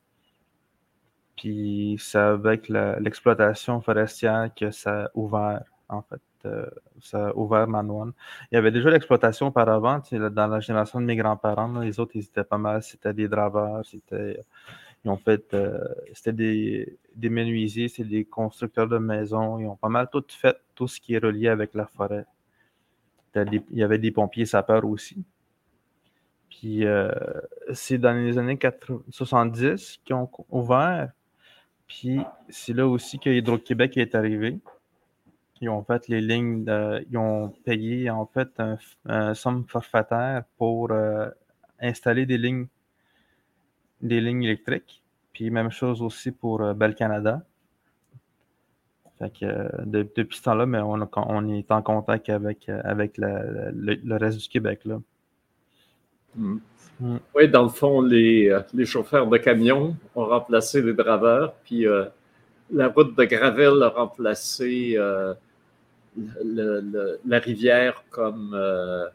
[1.37, 6.21] Puis c'est avec l'exploitation forestière que ça a ouvert, en fait.
[6.47, 6.67] Euh,
[7.01, 8.13] ça a ouvert Manoine.
[8.51, 12.25] Il y avait déjà l'exploitation auparavant, dans la génération de mes grands-parents, les autres, ils
[12.25, 14.43] étaient pas mal, c'était des draveurs, c'était,
[15.05, 15.79] ils ont fait, euh,
[16.13, 16.99] c'était des,
[17.31, 21.15] menuisiers, c'est des constructeurs de maisons, ils ont pas mal tout fait, tout ce qui
[21.15, 22.27] est relié avec la forêt.
[23.35, 25.25] il y avait des pompiers sapeurs aussi.
[26.51, 27.11] Puis euh,
[27.73, 28.59] c'est dans les années
[29.11, 31.13] 70 qu'ils ont ouvert.
[31.87, 34.59] Puis c'est là aussi que Hydro-Québec est arrivé.
[35.61, 36.65] Ils ont fait les lignes,
[37.11, 38.49] ils ont payé en fait
[39.07, 41.29] un, somme forfaitaire pour euh,
[41.81, 42.67] installer des lignes,
[44.01, 45.03] des lignes électriques.
[45.33, 47.43] Puis même chose aussi pour euh, Bel Canada.
[49.19, 54.17] Fait que, euh, depuis ce temps-là, mais on, on, est en contact avec, avec le,
[54.17, 54.81] reste du Québec.
[54.85, 55.01] Là.
[56.37, 56.59] Mm.
[57.01, 57.17] Mm.
[57.35, 61.85] Oui, dans le fond, les, les, chauffeurs de camions ont remplacé les draveurs, puis
[62.71, 64.97] la route de Gravel a remplacé
[67.25, 69.07] la rivière comme, euh,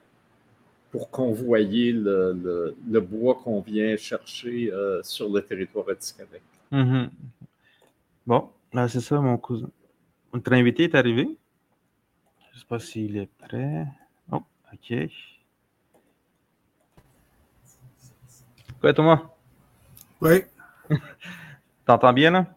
[0.91, 4.71] pour convoyer le, bois qu'on vient chercher
[5.03, 6.41] sur le territoire Atikamekw.
[6.71, 7.07] Mm
[8.25, 9.69] Bon, là, c'est ça, mon cousin.
[10.33, 11.27] Notre invité est arrivé.
[12.49, 13.85] Je ne sais pas s'il est prêt.
[14.31, 14.93] Oh, OK.
[18.79, 19.21] Quoi, Thomas?
[20.21, 20.43] Oui.
[21.85, 22.47] T'entends bien, là?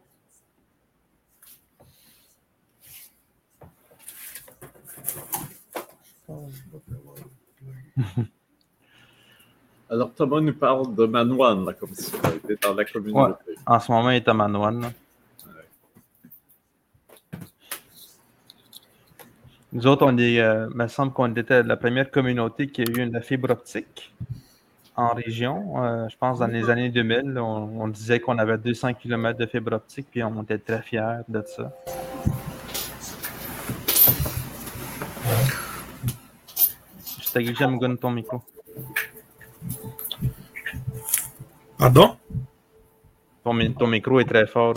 [9.90, 13.54] Alors, Thomas nous parle de Manoine, comme si il était dans la communauté.
[13.64, 14.92] En ce moment, il est à Manoine.
[19.72, 23.00] Nous autres, on est, euh, me semble qu'on était la première communauté qui a eu
[23.00, 24.12] une fibre optique
[24.96, 25.84] en région.
[25.84, 29.74] Euh, je pense dans les années 2000, on, disait qu'on avait 200 km de fibre
[29.74, 31.72] optique, puis on était très fiers de ça.
[37.36, 38.42] T'ai glissé à ton micro.
[41.76, 42.16] Pardon?
[43.44, 44.72] Ton, ton, micro est très fort.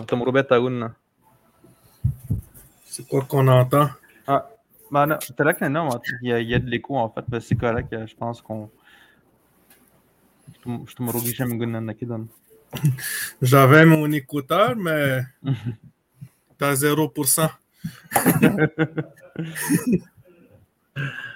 [2.83, 3.89] C'est quoi qu'on entend?
[4.27, 4.49] Ah,
[4.91, 5.87] ben non, c'est là que non,
[6.21, 8.69] il y, a, il y a de l'écho en fait, c'est correct, je pense qu'on.
[13.41, 15.21] J'avais mon écouteur, mais
[16.57, 17.49] t'as 0%.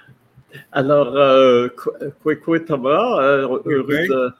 [0.72, 1.68] Alors, euh,
[2.22, 4.32] quoi, Thomas, euh, heureux, de,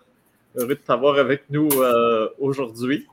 [0.56, 3.06] heureux de t'avoir avec nous euh, aujourd'hui.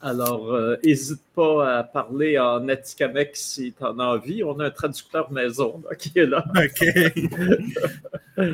[0.00, 4.44] Alors, n'hésite pas à parler en Atikamek si tu en as envie.
[4.44, 6.44] On a un traducteur maison qui est là.
[6.54, 6.84] OK.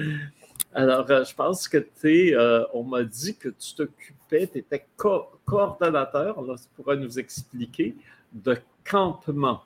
[0.74, 2.36] Alors, je pense que tu es,
[2.72, 7.94] on m'a dit que tu t'occupais, tu étais coordonnateur, alors tu pourras nous expliquer,
[8.32, 8.56] de
[8.88, 9.62] campement.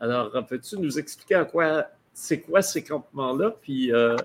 [0.00, 4.16] Alors, peux-tu nous expliquer à quoi c'est quoi ces campements-là, puis euh,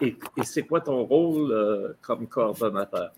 [0.00, 3.12] et, c'est quoi ton rôle euh, comme coordonnateur?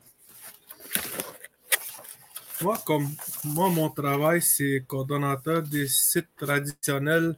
[2.61, 3.09] Moi, comme
[3.45, 7.37] moi, mon travail, c'est coordonnateur des sites traditionnels,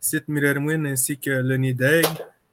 [0.00, 2.06] sites Mirermouin ainsi que le Nideg.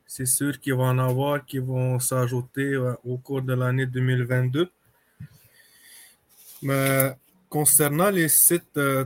[0.06, 4.70] C'est sûr qu'il va en avoir qui vont s'ajouter euh, au cours de l'année 2022.
[6.62, 7.16] Mais
[7.50, 9.06] concernant les sites, je,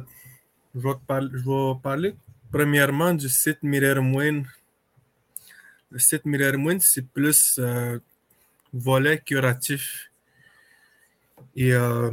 [0.75, 0.93] vais
[1.33, 2.13] je vais parler
[2.51, 4.45] premièrement du site Mirermoine.
[5.91, 7.99] Le site Mirermoine, c'est plus euh,
[8.73, 10.11] volet curatif.
[11.55, 12.11] Et euh,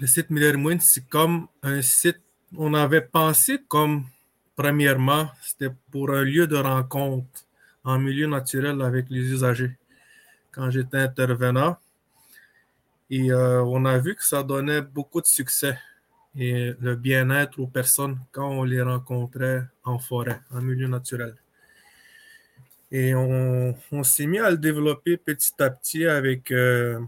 [0.00, 2.20] le site Mirermoine, c'est comme un site,
[2.56, 4.04] on avait pensé comme,
[4.56, 7.44] premièrement, c'était pour un lieu de rencontre
[7.84, 9.76] en milieu naturel avec les usagers
[10.50, 11.76] quand j'étais intervenant.
[13.10, 15.78] Et euh, on a vu que ça donnait beaucoup de succès
[16.36, 21.34] et le bien-être aux personnes quand on les rencontrait en forêt, en milieu naturel.
[22.90, 26.98] Et on, s'est mis à le développer petit à petit avec euh,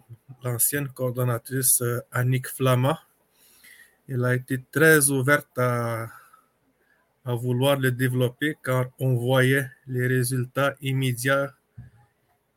[0.44, 3.00] l'ancienne coordonnatrice euh, Annick Flama.
[4.06, 6.09] Elle a été très ouverte à,
[7.24, 11.54] vouloir le développer car on voyait les résultats immédiats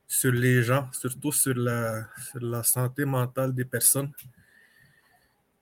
[0.08, 4.12] sur les gens, surtout sur la santé mentale des personnes.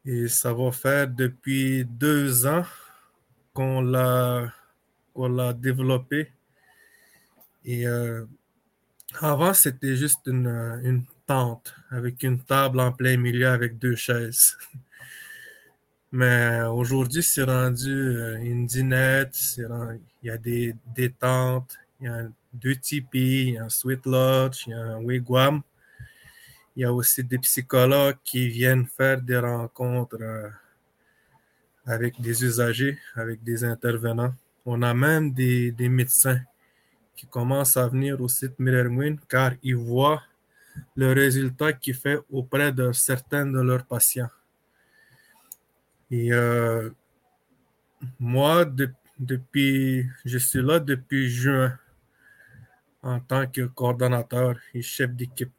[0.06, 2.66] Et ça va faire depuis deux ans
[3.54, 4.52] qu'on l'a
[5.16, 6.32] l'a développé.
[7.66, 8.26] Et euh,
[9.20, 10.48] avant, c'était juste une,
[10.84, 14.58] une, tente avec une table en plein milieu avec deux chaises.
[16.12, 22.10] Mais aujourd'hui, c'est rendu euh, une dinette, il y a des, des tentes, il y
[22.10, 25.62] a deux tipis, il y a un sweet lodge, il y a un wigwam.
[26.76, 30.50] Il y a aussi des psychologues qui viennent faire des rencontres euh,
[31.86, 34.34] avec des usagers, avec des intervenants.
[34.66, 36.40] On a même des, médecins
[37.16, 40.24] qui commencent à venir au site Mirrorwin car ils voient
[40.96, 44.30] le résultat qu'il fait auprès de certains de leurs patients.
[46.10, 46.90] Et euh,
[48.20, 48.66] moi,
[49.20, 51.78] depuis, je suis là depuis juin
[53.04, 55.52] en tant que coordonnateur et chef d'équipe.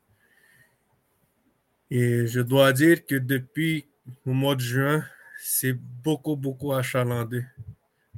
[1.94, 3.86] Et je dois dire que depuis
[4.24, 5.04] le mois de juin,
[5.42, 7.44] c'est beaucoup, beaucoup achalandé.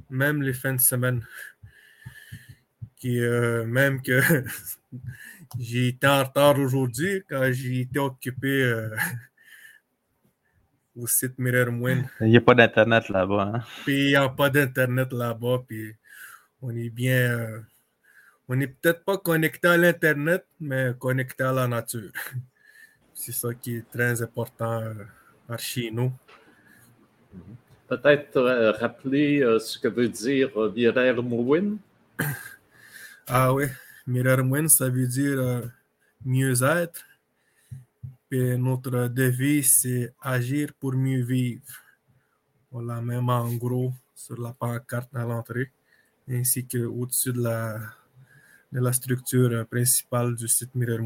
[0.09, 1.27] Même les fins de semaine.
[2.95, 4.21] Qui, euh, même que
[5.59, 8.95] j'ai été en retard aujourd'hui quand j'ai été occupé euh,
[10.95, 11.67] au site Mirror
[12.21, 13.51] Il n'y a pas d'Internet là-bas.
[13.55, 13.59] Hein?
[13.83, 15.65] Puis il n'y a pas d'Internet là-bas.
[15.67, 15.93] Puis
[16.61, 17.39] on est bien.
[17.39, 17.59] Euh,
[18.47, 22.13] on n'est peut-être pas connecté à l'Internet, mais connecté à la nature.
[23.15, 26.11] C'est ça qui est très important euh, chez nous.
[27.87, 31.77] Peut-être euh, rappeler euh, ce que veut dire Virer Mouin?
[33.27, 33.65] Ah oui.
[34.05, 35.61] Mirarmwen, ça veut dire euh,
[36.23, 37.03] mieux-être.
[38.29, 41.63] Et notre devise, c'est agir pour mieux vivre.
[42.71, 45.71] On l'a même en gros sur la pancarte à l'entrée,
[46.29, 47.79] ainsi qu'au-dessus de la,
[48.71, 51.01] de la structure principale du site Mirror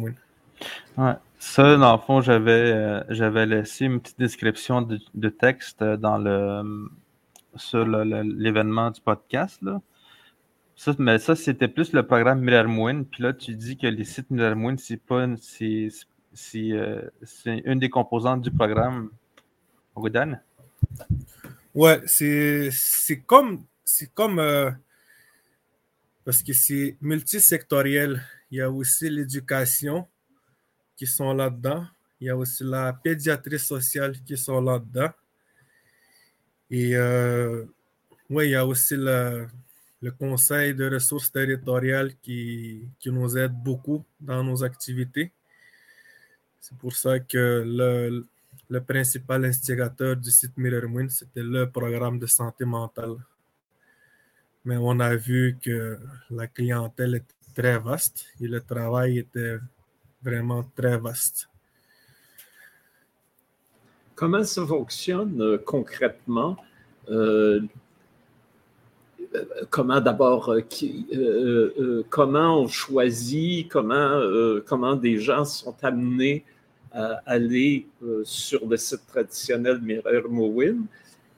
[0.97, 1.13] Ouais.
[1.39, 6.89] Ça, dans le fond, j'avais euh, j'avais laissé une petite description de, texte dans le
[7.55, 9.61] sur l'événement du podcast.
[9.61, 9.81] Là.
[10.75, 12.65] Ça, mais ça, c'était plus le programme Mirror
[13.11, 15.89] Puis là, tu dis que les sites Mirror c'est
[16.33, 19.09] c'est euh, c'est une des composantes du programme.
[19.95, 20.39] Godan?
[21.73, 22.71] Ouais, c'est
[23.25, 24.71] comme c'est comme euh,
[26.25, 28.21] parce que c'est multisectoriel.
[28.51, 30.07] Il y a aussi l'éducation
[30.99, 31.85] qui sont là-dedans.
[32.19, 35.11] Il y a aussi la pédiatrie sociale qui sont là-dedans.
[36.69, 37.63] Et euh,
[38.29, 39.47] oui, il y a aussi le,
[40.19, 45.31] conseil de ressources territoriales qui, qui, nous aide beaucoup dans nos activités.
[46.59, 48.25] C'est pour ça que le,
[48.69, 53.15] le principal instigateur du site Mirror c'était le programme de santé mentale.
[54.65, 55.97] Mais on a vu que
[56.29, 59.59] la clientèle était très vaste et le travail était
[60.21, 61.49] vraiment très vaste.
[64.15, 66.57] Comment ça fonctionne euh, concrètement?
[67.09, 67.61] Euh,
[69.69, 74.21] comment d'abord, euh, comment on choisit, comment,
[74.65, 76.43] comment des gens sont amenés
[76.91, 80.77] à aller euh, sur le site traditionnel Mirror Mowin.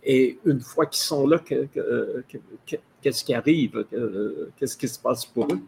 [0.03, 1.39] Et une fois qu'ils sont là,
[3.01, 3.85] qu'est-ce qui arrive?
[4.57, 5.59] Qu'est-ce qui se passe pour eux?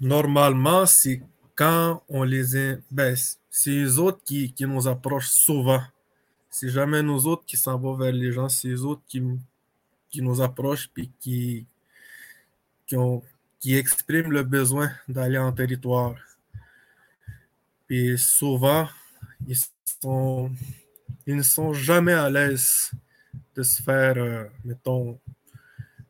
[0.00, 1.22] Normalement, c'est
[1.54, 2.76] quand on les...
[2.90, 3.16] Ben,
[3.50, 5.82] c'est les autres qui, qui, nous approchent souvent.
[6.50, 9.22] C'est jamais nous autres qui s'en vont vers les gens, c'est les autres qui,
[10.10, 11.66] qui nous approchent et qui,
[12.86, 16.14] qui expriment le besoin d'aller en territoire.
[17.86, 18.88] Puis souvent,
[19.46, 19.56] ils,
[20.00, 20.50] sont,
[21.26, 22.90] ils ne sont jamais à l'aise
[23.56, 25.18] de se faire, euh, mettons,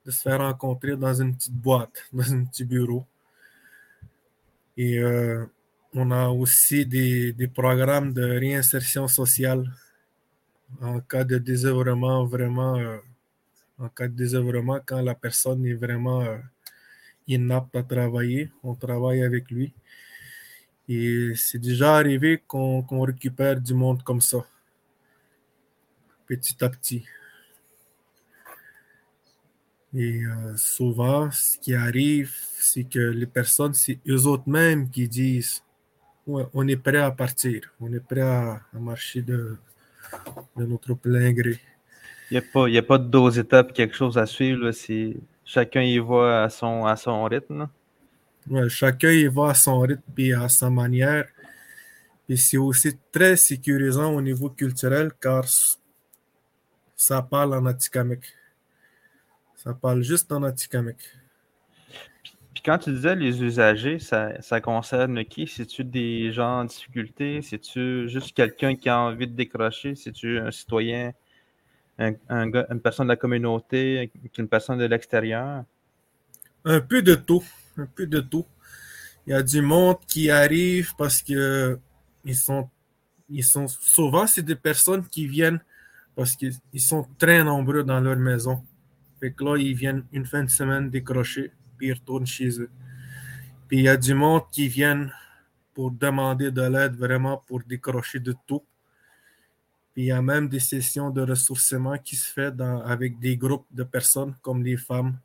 [0.04, 3.06] de se faire rencontrer dans une petite boîte, dans un petit bureau.
[4.78, 5.44] Et euh,
[5.92, 9.70] on a aussi des, des, programmes de réinsertion sociale
[10.80, 12.98] en cas de désœuvrement, vraiment, euh,
[13.78, 16.24] en cas de désœuvrement, quand la personne est vraiment
[17.26, 19.74] inapte à travailler, on travaille avec lui.
[20.88, 24.38] Et c'est déjà arrivé qu'on récupère du monde comme ça,
[26.26, 27.04] petit à petit.
[29.94, 35.08] Et euh, souvent, ce qui arrive, c'est que les personnes, c'est eux autres mêmes qui
[35.08, 35.62] disent
[36.26, 39.56] ouais, on est prêt à partir, on est prêt à, marcher de,
[40.56, 41.58] de, notre plein gré.
[42.30, 44.70] Il n'y a, pas, a pas de deux étapes, quelque chose à suivre.
[45.44, 47.68] chacun y va à son, à son rythme
[48.68, 51.26] chacun y va à son rythme et à sa manière.
[52.28, 55.44] Et c'est aussi très sécurisant au niveau culturel car
[56.96, 58.37] ça parle en Atikamek.
[59.68, 60.96] Ça parle juste en Atikamek.
[62.54, 65.46] Puis quand tu disais les usagers, ça, ça concerne qui?
[65.46, 67.42] C'est-tu des gens en difficulté?
[67.42, 69.94] C'est-tu juste quelqu'un qui a envie de décrocher?
[69.94, 71.12] C'est-tu un citoyen,
[71.98, 75.64] un, une personne de la communauté, une personne de l'extérieur?
[76.64, 77.44] Un peu de tout
[77.76, 78.46] un peu de tout.
[79.26, 81.78] Il y a du monde qui arrive parce que
[82.24, 82.70] ils sont,
[83.28, 85.60] ils sont souvent, c'est des personnes qui viennent
[86.16, 88.64] parce qu'ils sont très nombreux dans leur maison.
[89.20, 92.70] Fait que là, ils viennent une fin de semaine décrocher, puis ils retournent chez eux.
[93.66, 95.12] Puis il y a du monde qui viennent
[95.74, 98.62] pour demander de l'aide vraiment pour décrocher de tout.
[99.92, 103.66] Puis il y a même des sessions de ressourcement qui se dans, avec des groupes
[103.70, 105.18] de personnes comme les femmes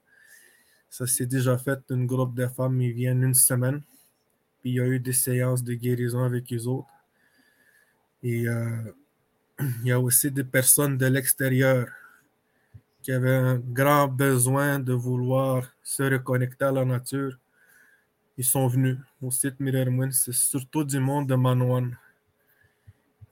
[0.94, 3.82] ça s'est déjà fait, un groupe de femmes, ils viennent une semaine.
[4.62, 6.94] Puis il y a eu des séances de guérison avec les autres.
[8.22, 8.94] Et euh,
[9.60, 11.88] il y a aussi des personnes de l'extérieur
[13.04, 17.38] qui avaient un grand besoin de vouloir se reconnecter à la nature.
[18.38, 21.98] Ils sont venus au site Mirror C'est surtout du monde de Manouane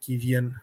[0.01, 0.59] qui viennent.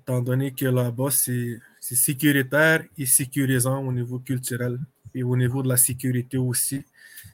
[0.00, 4.78] Étant donné que là-bas, c'est sécuritaire et sécurisant au niveau culturel
[5.12, 6.84] et au niveau de la sécurité aussi.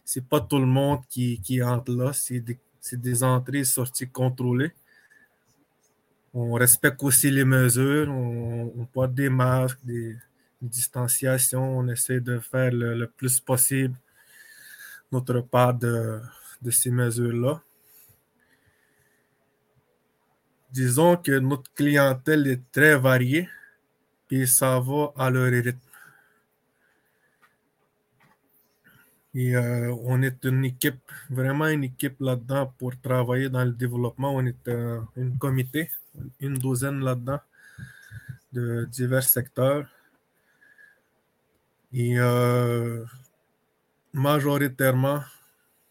[0.02, 2.58] C'est pas tout le monde qui, qui entre là, c'est des,
[2.92, 4.72] des, entrées et sorties contrôlées.
[6.38, 10.14] On respecte aussi les mesures, on, porte des masques, des,
[10.60, 13.96] distanciations, on essaie de faire le, plus possible
[15.10, 16.20] notre part de,
[16.70, 17.62] ces mesures-là.
[20.70, 23.48] Disons que notre clientèle est très variée,
[24.30, 25.78] et ça va à leur rythme.
[29.34, 34.34] Et euh, on est une équipe, vraiment une équipe là-dedans pour travailler dans le développement.
[34.34, 35.90] On est euh, une comité,
[36.40, 37.40] une douzaine là-dedans
[38.52, 39.86] de divers secteurs.
[41.92, 43.04] Et euh,
[44.12, 45.22] majoritairement,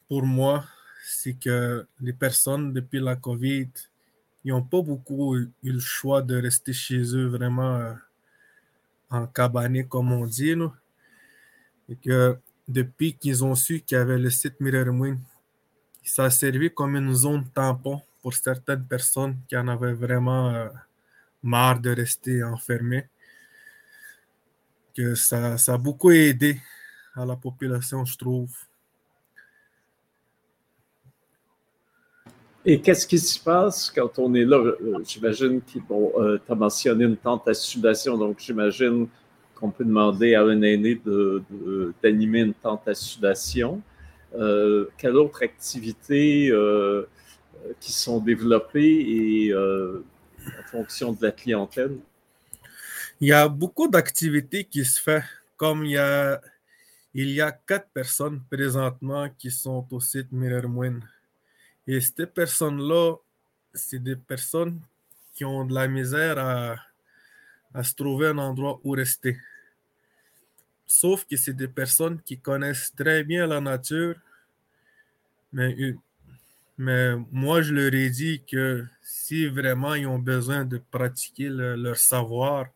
[0.07, 0.65] pour moi,
[1.05, 3.69] c'est que les personnes depuis la COVID,
[4.43, 7.93] ils n'ont pas beaucoup eu le choix de rester chez eux vraiment euh,
[9.09, 10.55] en cabané, comme on dit.
[10.55, 10.73] Nous.
[11.89, 14.93] Et que depuis qu'ils ont su qu'il y avait le site Mirror
[16.03, 20.67] ça a servi comme une zone tampon pour certaines personnes qui en avaient vraiment euh,
[21.43, 23.07] marre de rester enfermées.
[24.97, 26.59] Que ça, ça a beaucoup aidé
[27.13, 28.51] à la population, je trouve.
[32.65, 34.57] Et qu'est-ce qui se passe quand on est là?
[34.57, 39.07] Euh, j'imagine que bon, euh, tu as mentionné une tente à sudation, donc j'imagine
[39.53, 40.99] qu'on peut demander à un aîné
[42.01, 43.83] d'animer de, une tente à sudation.
[44.33, 46.51] Euh, quelle autre activité
[47.79, 51.97] qui sont développées et en fonction de la clientèle?
[53.21, 55.21] Il y a beaucoup d'activités qui se font,
[55.55, 56.41] comme il y a,
[57.13, 60.69] il y a quatre personnes présentement qui sont au site Mirror
[61.87, 63.15] et ces personnes-là,
[63.73, 64.79] c'est des personnes
[65.33, 69.37] qui ont de la misère à, se trouver un endroit où rester.
[70.87, 74.15] Sauf que c'est des personnes qui connaissent très bien la nature,
[75.51, 75.95] mais,
[76.77, 81.97] mais moi, je leur ai dit que si vraiment ils ont besoin de pratiquer leur
[81.97, 82.67] savoir,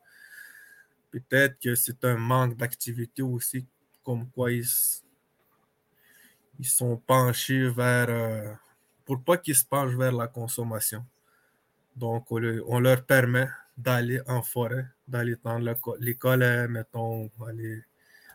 [1.12, 3.66] peut-être que c'est un manque d'activité aussi,
[4.04, 4.66] comme quoi ils,
[6.60, 8.10] ils sont penchés vers...
[8.10, 8.54] Euh,
[9.06, 11.04] pour pas qu'ils se penchent vers la consommation.
[11.96, 15.58] Donc, on, leur permet d'aller en forêt, d'aller dans
[16.00, 17.84] les collets, mettons, aller,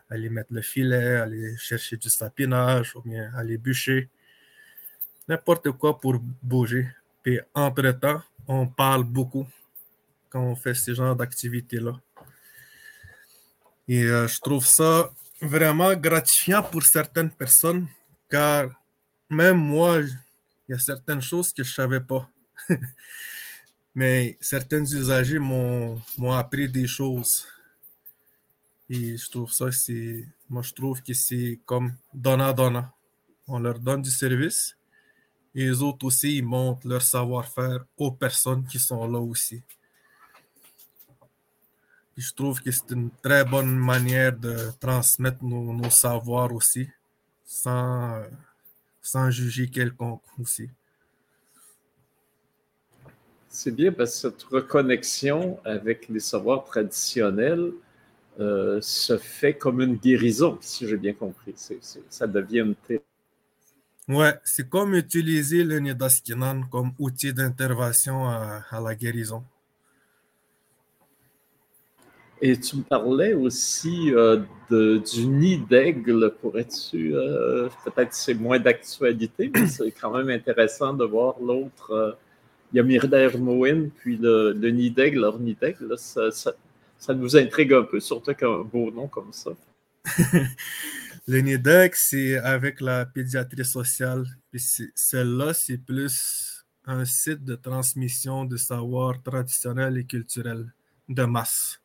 [0.09, 4.09] aller mettre le filet, aller chercher du sapinage, ou bien aller bûcher,
[5.27, 6.87] n'importe quoi pour bouger.
[7.23, 9.47] Puis, entre-temps, on parle beaucoup
[10.29, 11.99] quand on fait ce genre d'activité-là.
[13.87, 15.11] Et euh, je trouve ça
[15.41, 17.87] vraiment gratifiant pour certaines personnes,
[18.29, 18.69] car
[19.29, 22.29] même moi, il y a certaines choses que je ne savais pas.
[23.95, 26.01] Mais certains usagers m'ont
[26.31, 27.47] appris des choses.
[28.89, 29.67] Et je trouve ça.
[30.49, 32.89] Moi, je trouve que c'est comme donnant-donnant.
[33.47, 34.75] On leur donne du service
[35.55, 39.63] et les autres aussi, ils montrent leur savoir-faire aux personnes qui sont là aussi.
[42.17, 46.89] Je trouve que c'est une très bonne manière de transmettre nos, savoirs aussi,
[47.45, 48.21] sans,
[49.01, 50.69] sans juger quelconque aussi.
[53.47, 57.71] C'est bien parce que cette reconnexion avec les savoirs traditionnels
[58.41, 61.55] euh, se fait comme une guérison, si j'ai bien compris.
[62.09, 62.75] ça devient une
[64.07, 69.43] Ouais, c'est comme utiliser le Nidaskinan comme outil d'intervention à, la guérison.
[72.39, 76.35] Et tu me parlais aussi euh, du nid d'aigle.
[76.39, 81.91] Pourrais-tu, euh, peut-être c'est moins d'actualité, mais c'est quand même intéressant de voir l'autre.
[81.91, 82.11] Euh,
[82.73, 85.97] il y a Moen, puis le, nid d'aigle, leur nid d'aigle.
[85.97, 89.51] Ça, ça, nous intrigue un peu, surtout qu'un beau nom comme ça.
[91.27, 94.25] le nid d'aigle, c'est avec la pédiatrie sociale.
[94.51, 100.71] Puis celle-là, c'est plus un site de transmission de savoir traditionnel et culturel
[101.09, 101.81] de masse.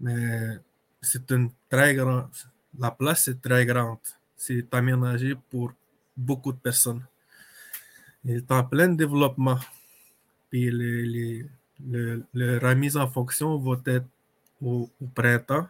[0.00, 0.58] Mais
[1.00, 2.30] c'est une très grande.
[2.78, 3.98] La place est très grande.
[4.36, 5.72] C'est aménagé pour
[6.16, 7.04] beaucoup de personnes.
[8.24, 9.58] Il est en plein développement.
[10.50, 11.46] Puis les,
[12.34, 14.06] la mise en fonction va être
[14.60, 15.68] au, printemps.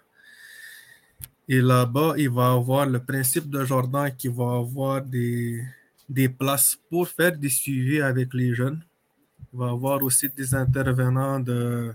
[1.48, 5.64] Et là-bas, il va avoir le principe de Jordan qui va avoir des,
[6.06, 8.82] des places pour faire des suivis avec les jeunes.
[9.52, 11.94] Il va avoir aussi des intervenants de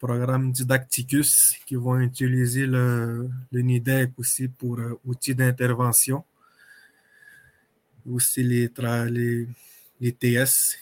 [0.00, 6.24] programme Didacticus qui vont utiliser le, le NIDEC aussi pour euh, outils d'intervention.
[8.04, 8.68] Aussi les,
[9.10, 9.46] les,
[10.00, 10.76] les TS,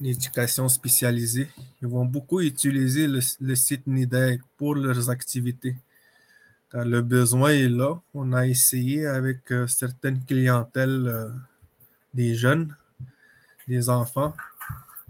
[0.00, 1.48] l'éducation spécialisée.
[1.82, 5.76] Ils vont beaucoup utiliser le, le site NIDEC pour leurs activités.
[6.72, 8.00] Le besoin est là.
[8.12, 11.28] On a essayé avec euh, certaines clientèles euh,
[12.12, 12.74] des jeunes,
[13.68, 14.34] des enfants.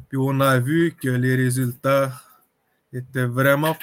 [0.08, 2.12] Puis on a vu que les résultats
[2.92, 3.76] était vraiment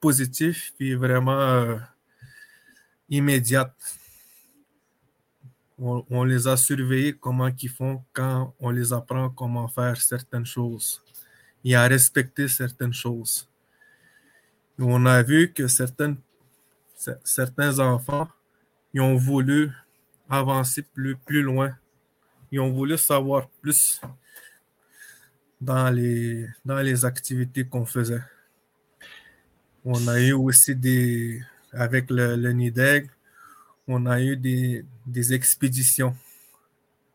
[0.00, 1.76] positif et vraiment euh,
[3.08, 3.74] immédiat.
[5.78, 11.02] On, les a surveillés comment ils font quand on les apprend comment faire certaines choses
[11.62, 13.46] et à respecter certaines choses.
[14.78, 16.16] on a vu que certaines,
[17.24, 18.28] certains enfants,
[18.92, 19.70] ils ont voulu
[20.28, 21.76] avancer plus, loin.
[22.50, 24.00] Ils ont voulu savoir plus
[25.60, 28.22] dans les, activités qu'on faisait.
[29.84, 31.40] On a eu aussi des,
[31.72, 33.08] avec le, le NIDEG,
[33.88, 36.16] on a eu des, expéditions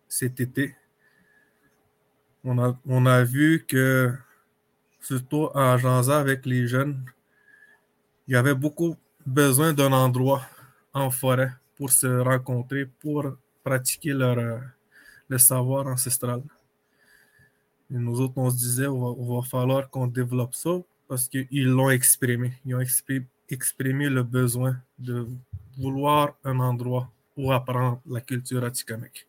[0.08, 0.76] cet été.
[2.44, 4.14] On a, vu que,
[5.02, 7.04] surtout en Janza avec les jeunes,
[8.28, 8.96] il y avait beaucoup
[9.26, 10.42] besoin d'un endroit
[10.94, 13.26] en forêt pour se rencontrer, pour
[13.64, 14.58] pratiquer leur, euh,
[15.28, 16.42] le savoir ancestral.
[17.90, 20.70] Nous autres, on se disait, on va, falloir qu'on développe ça
[21.08, 22.54] parce qu'ils l'ont exprimé.
[22.66, 22.80] Ils ont
[23.50, 25.28] exprimé, le besoin de
[25.78, 29.26] vouloir un endroit où apprendre la culture atikamekw.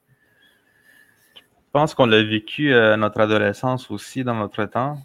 [1.34, 1.40] Je
[1.72, 5.02] pense qu'on l'a vécu à notre adolescence aussi dans notre temps.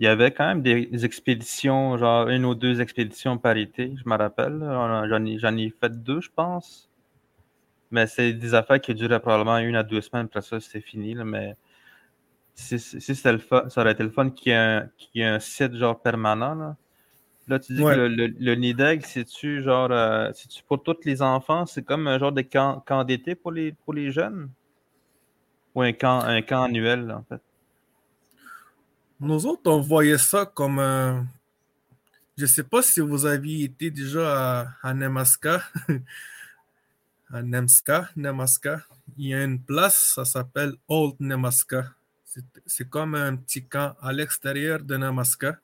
[0.00, 4.08] Il y avait quand même des expéditions, genre une ou deux expéditions par été, je
[4.08, 4.58] me rappelle.
[4.60, 6.90] J'en ai, j'en ai fait deux, je pense.
[7.92, 11.14] Mais c'est des affaires qui duraient probablement une à deux semaines, après ça, c'était fini.
[11.14, 11.56] Là, mais
[12.54, 15.38] si, si c'était le fun, ça aurait été le fun qu'il y ait un, un
[15.40, 16.54] site genre permanent.
[16.54, 16.76] Là,
[17.48, 17.94] là tu dis Ouais.
[17.94, 21.66] que le, le, le NIDEG, c'est-tu genre euh, c'est-tu pour tous les enfants?
[21.66, 24.50] C'est comme un genre de camp, camp d'été pour les, pour les jeunes?
[25.74, 27.42] Ou un camp, un camp annuel, là, en fait?
[29.20, 30.78] Nous autres, on voyait ça comme.
[32.38, 35.62] Je ne sais pas si vous aviez été déjà à, à Nemaska,
[37.30, 38.82] à Nemska, Nemaska.
[39.18, 41.92] Il y a une place, ça s'appelle Old Nemaska.
[42.64, 45.58] C'est comme un petit camp à l'extérieur de Nemaska.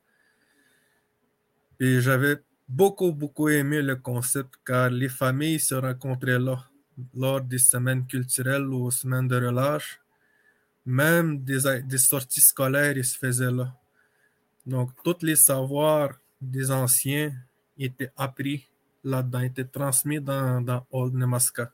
[1.80, 2.36] Et j'avais
[2.68, 6.62] beaucoup, beaucoup aimé le concept car les familles se rencontraient là
[7.14, 10.00] lors des semaines culturelles ou semaines de relâche.
[10.86, 13.74] Même des, sorties scolaires, ils se faisaient là.
[14.64, 17.32] Donc, tous les savoirs des anciens
[17.76, 18.68] étaient appris
[19.02, 21.72] là-dedans, étaient transmis dans, dans Old Nemaska.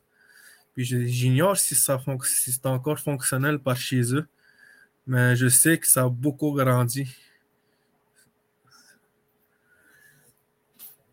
[0.73, 4.27] Puis je- j'ignore si, ça fonc- si c'est encore fonctionnel par chez eux,
[5.05, 7.07] mais je sais que ça a beaucoup grandi.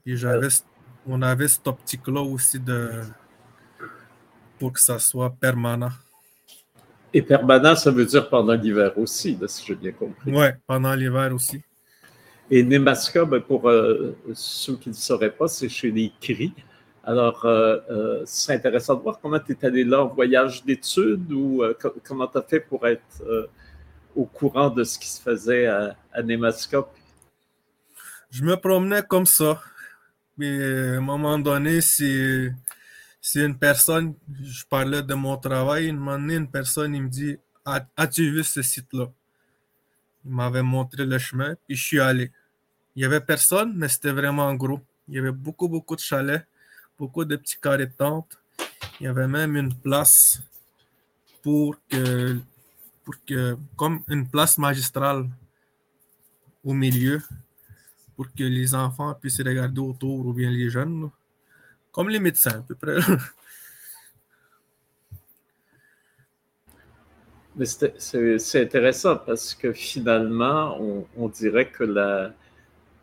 [0.05, 0.65] Puis j'avais, c-
[1.07, 3.03] on avait cette optique-là aussi de,
[4.59, 5.91] pour que ça soit permanent.
[7.13, 10.33] Et permanent, ça veut dire pendant l'hiver aussi, là, si j'ai bien compris.
[10.33, 11.61] Ouais, pendant l'hiver aussi.
[12.51, 16.53] Et Nemaska, ben, pour euh, ceux qui ne le sauraient pas, c'est chez les Cris.
[17.03, 21.33] Alors, euh, euh, c'est intéressant de voir comment tu es allé là en voyage d'études
[21.33, 23.49] ou co- comment tu as fait pour être
[24.15, 26.87] au courant de ce qui se faisait à, à Nemaska.
[28.31, 29.61] Je me promenais comme ça.
[30.37, 32.53] Mais à un moment donné, c'est
[33.21, 37.09] c'est une personne, je parlais de mon travail, un moment donné, une personne, il me
[37.09, 39.11] dit As- As-tu vu ce site-là?
[40.25, 42.31] Il m'avait montré le chemin, puis je suis allé.
[42.97, 44.81] Il y avait personne, mais c'était vraiment gros.
[45.09, 46.47] Il y avait beaucoup, beaucoup de chalets,
[46.99, 48.39] beaucoup de petits carrés de tente.
[49.01, 50.43] Il y avait même une place
[51.43, 52.39] pour que,
[53.05, 55.29] pour que comme une place magistrale
[56.65, 57.21] au milieu
[58.17, 61.11] pour que les enfants puissent regarder autour ou bien les jeunes.
[61.93, 62.99] Comme les médecins, à peu près.
[67.57, 70.79] Mais c'est intéressant parce que finalement,
[71.17, 72.31] on, dirait que le,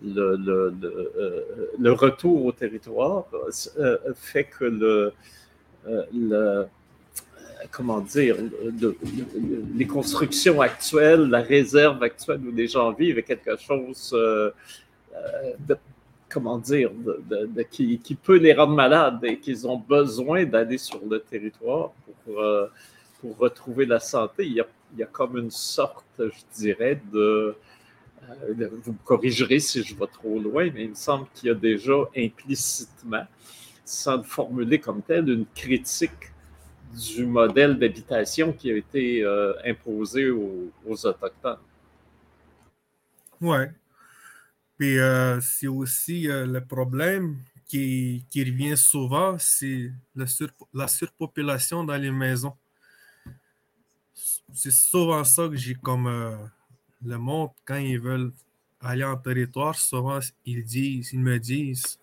[0.02, 1.42] le, le, euh,
[1.78, 3.26] le retour au territoire
[3.78, 5.12] euh, fait que le,
[5.88, 6.66] euh, le-
[7.72, 8.98] comment dire, le- le-
[9.76, 14.54] les constructions actuelles, la réserve actuelle où les gens vivent est quelque chose de,
[16.30, 16.92] comment dire,
[17.72, 22.68] qui, peut les rendre malades et qu'ils ont besoin d'aller sur le territoire pour, euh,
[23.40, 24.46] retrouver la santé.
[24.46, 27.56] Il y, a, comme une sorte, je dirais, de...
[28.30, 31.48] euh, de- vous me corrigerez si je vais trop loin, mais il me semble qu'il
[31.48, 33.26] y a déjà implicitement,
[33.86, 36.32] sans le formuler comme tel, une critique
[36.94, 41.58] du modèle d'habitation qui a été euh, imposé aux, aux Autochtones.
[43.42, 43.72] ouais.
[44.78, 52.12] Puis euh, c'est aussi euh, le problème qui, revient souvent, c'est la surpopulation dans les
[52.12, 52.56] maisons.
[54.54, 56.38] C'est souvent ça que j'ai comme euh,
[57.04, 58.32] le monde, quand ils veulent
[58.80, 62.00] aller en territoire, souvent ils disent, ils me disent,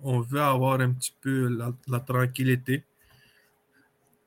[0.00, 2.84] on veut avoir un petit peu la, la tranquillité,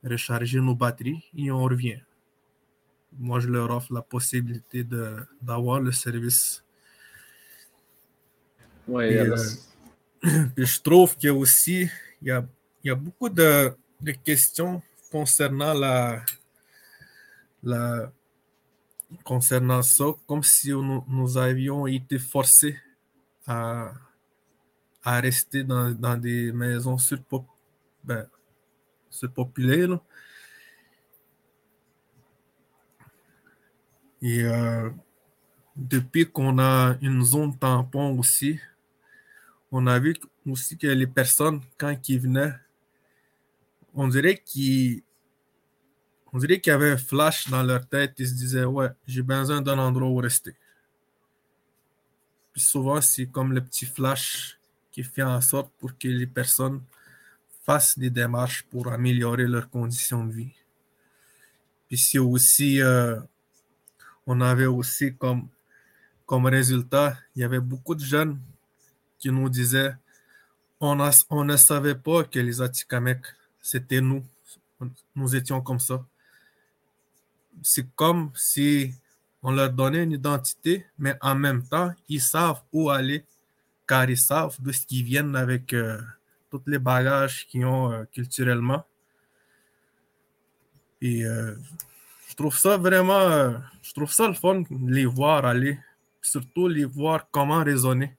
[0.03, 1.99] recharger nos batteries et on revient.
[3.19, 4.83] Moi, je leur offre la possibilité
[5.41, 6.62] d'avoir le service.
[8.87, 9.37] Ouais, Et, euh,
[10.57, 11.89] je trouve qu'il y a aussi
[12.21, 12.45] il y a,
[12.83, 14.81] il y a beaucoup de, de questions
[15.11, 16.23] concernant la,
[17.63, 18.11] la
[19.23, 22.77] concernant ça, comme si nous, nous avions été forcés
[23.45, 23.93] à,
[25.03, 27.45] à rester dans, dans des maisons surpo-
[28.03, 28.27] ben.
[29.57, 30.01] Là.
[34.21, 34.89] Et euh,
[35.75, 38.59] depuis qu'on a une zone tampon aussi,
[39.75, 40.15] on a vu
[40.47, 42.53] aussi que les personnes, quand ils venaient,
[43.95, 45.01] on dirait qu'ils
[46.31, 48.13] on dirait qu'il y avait un flash dans leur tête.
[48.19, 50.55] Ils se disaient, ouais, j'ai besoin d'un endroit où rester.
[52.51, 54.59] Puis souvent, c'est comme le petit flash
[54.91, 56.83] qui fait en sorte pour que les personnes
[57.63, 60.53] fassent des démarches pour améliorer leurs conditions de vie.
[61.87, 63.19] Puis c'est aussi, euh,
[64.27, 65.47] on avait aussi comme,
[66.27, 68.39] comme résultat, il y avait beaucoup de jeunes
[69.23, 69.95] qui nous disaient,
[70.79, 70.97] on,
[71.29, 73.25] on ne savait pas que les Atikamekw,
[73.61, 74.23] c'était nous.
[75.15, 76.05] Nous étions comme ça
[77.61, 78.93] c'est comme si
[79.41, 83.25] on leur donnait une identité, mais en même temps, ils savent où aller,
[83.87, 85.99] car ils savent de ce qu'ils viennent avec euh,
[86.49, 88.85] tous les bagages qu'ils ont euh, culturellement.
[91.01, 91.55] Et euh,
[92.29, 95.77] je trouve ça vraiment, je trouve ça le fun les voir aller,
[96.21, 98.15] surtout les voir comment raisonner.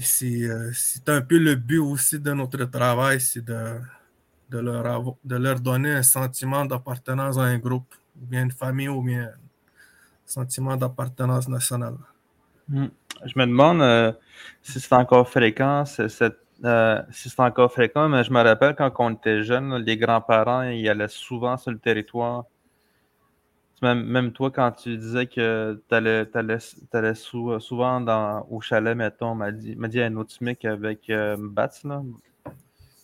[0.00, 3.78] C'est un peu le but aussi de notre travail, c'est de,
[4.50, 8.88] de leur, de leur donner un sentiment d'appartenance à un groupe, ou bien une famille,
[8.88, 9.32] ou bien un
[10.24, 11.96] sentiment d'appartenance nationale.
[12.68, 12.86] Hmm.
[13.24, 14.12] Je me demande euh,
[14.62, 15.84] si c'est encore fréquent,
[16.64, 20.62] euh, si c'est encore fréquent, mais je me rappelle quand on était jeune, les grands-parents,
[20.62, 22.44] ils allaient souvent sur le territoire.
[23.82, 30.00] Même, toi, quand tu disais que tu allais, souvent au chalet, mettons, m'a dit, dit
[30.00, 32.04] un autre avec euh, Bats, mon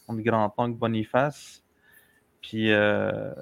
[0.09, 1.63] grand-oncle Boniface.
[2.41, 3.33] Puis euh,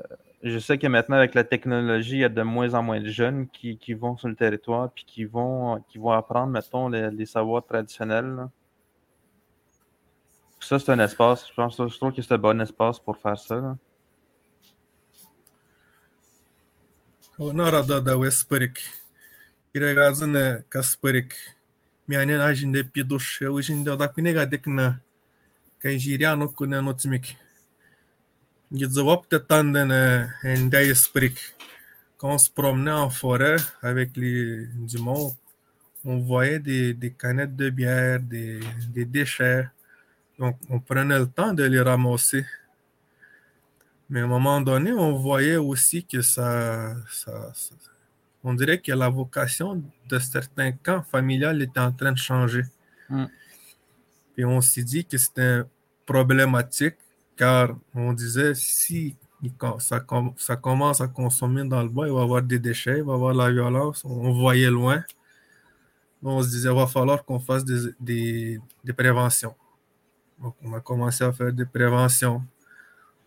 [0.43, 3.09] je sais que maintenant, avec la technologie, il y a de moins en moins de
[3.09, 7.64] jeunes qui, vont sur le territoire puis qui vont, qui vont apprendre, mettons, les, savoirs
[7.64, 8.49] traditionnels.
[10.59, 11.47] Ça, c'est un espace.
[11.47, 13.76] Je, trouve que c'est un bon espace pour faire ça.
[17.41, 18.84] Narada da Westparik.
[19.74, 21.32] Iragazına Kasparik.
[22.09, 25.01] Yani ajinde piduş, ujinde odakune gadekna
[25.78, 27.36] Kaijiriano kuna no timik.
[28.72, 31.38] Gizawap tandene en Daysprik.
[32.18, 35.32] Quand on se promenait en forêt avec les, du monde,
[36.05, 38.61] on voyait des canettes de bière, des,
[38.95, 39.66] des, déchets.
[40.38, 42.45] Donc, on prenait le temps de les ramasser.
[44.11, 47.74] Mais à un moment donné, on voyait aussi que ça, ça, ça
[48.42, 52.64] on dirait que la vocation de certains camps familiales était en train de changer.
[53.08, 53.24] Mm.
[54.38, 55.61] Et on s'est dit que c'était
[56.06, 56.96] problématique
[57.36, 59.16] car on disait si
[59.78, 60.04] ça,
[60.36, 63.12] ça, commence à consommer dans le bois, il va y avoir des déchets, il va
[63.12, 64.04] y avoir la violence.
[64.04, 65.02] On voyait loin.
[66.22, 69.54] On se disait qu'il va falloir qu'on fasse des, des, des, préventions.
[70.38, 72.42] Donc, on a commencé à faire des préventions.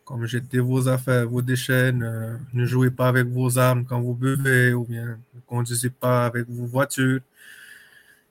[0.05, 4.73] Comme jetez vos affaires, vos déchets, ne, jouez pas avec vos armes quand vous buvez
[4.73, 7.21] ou bien ne conduisez pas avec vos voitures.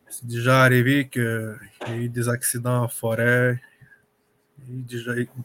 [0.08, 1.56] C'est déjà arrivé qu'il
[1.88, 3.58] y a eu des accidents en forêt.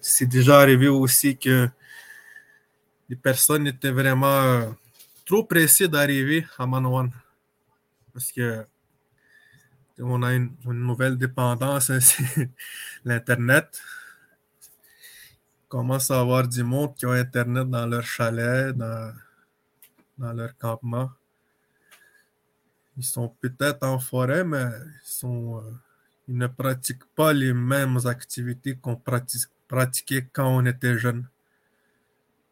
[0.02, 1.70] C'est déjà arrivé aussi que
[3.10, 4.70] les personnes étaient vraiment euh,
[5.26, 7.10] trop pressées d'arriver à Manoan.
[8.14, 8.66] Parce que
[10.00, 12.00] on a une, nouvelle dépendance, hein,
[13.06, 13.82] l'Internet.
[15.68, 19.14] Commence à avoir du monde qui ont Internet dans leur chalet, dans,
[20.18, 21.12] dans leur campement.
[22.98, 24.66] Ils sont peut-être en forêt, mais
[25.24, 25.62] euh,
[26.28, 29.00] ils, ne pratiquent pas les mêmes activités qu'on
[29.68, 31.28] pratiquait quand on était jeune.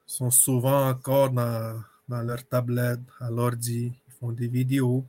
[0.08, 5.04] Ils sont souvent encore dans, leur tablette, à l'ordi, ils font des vidéos.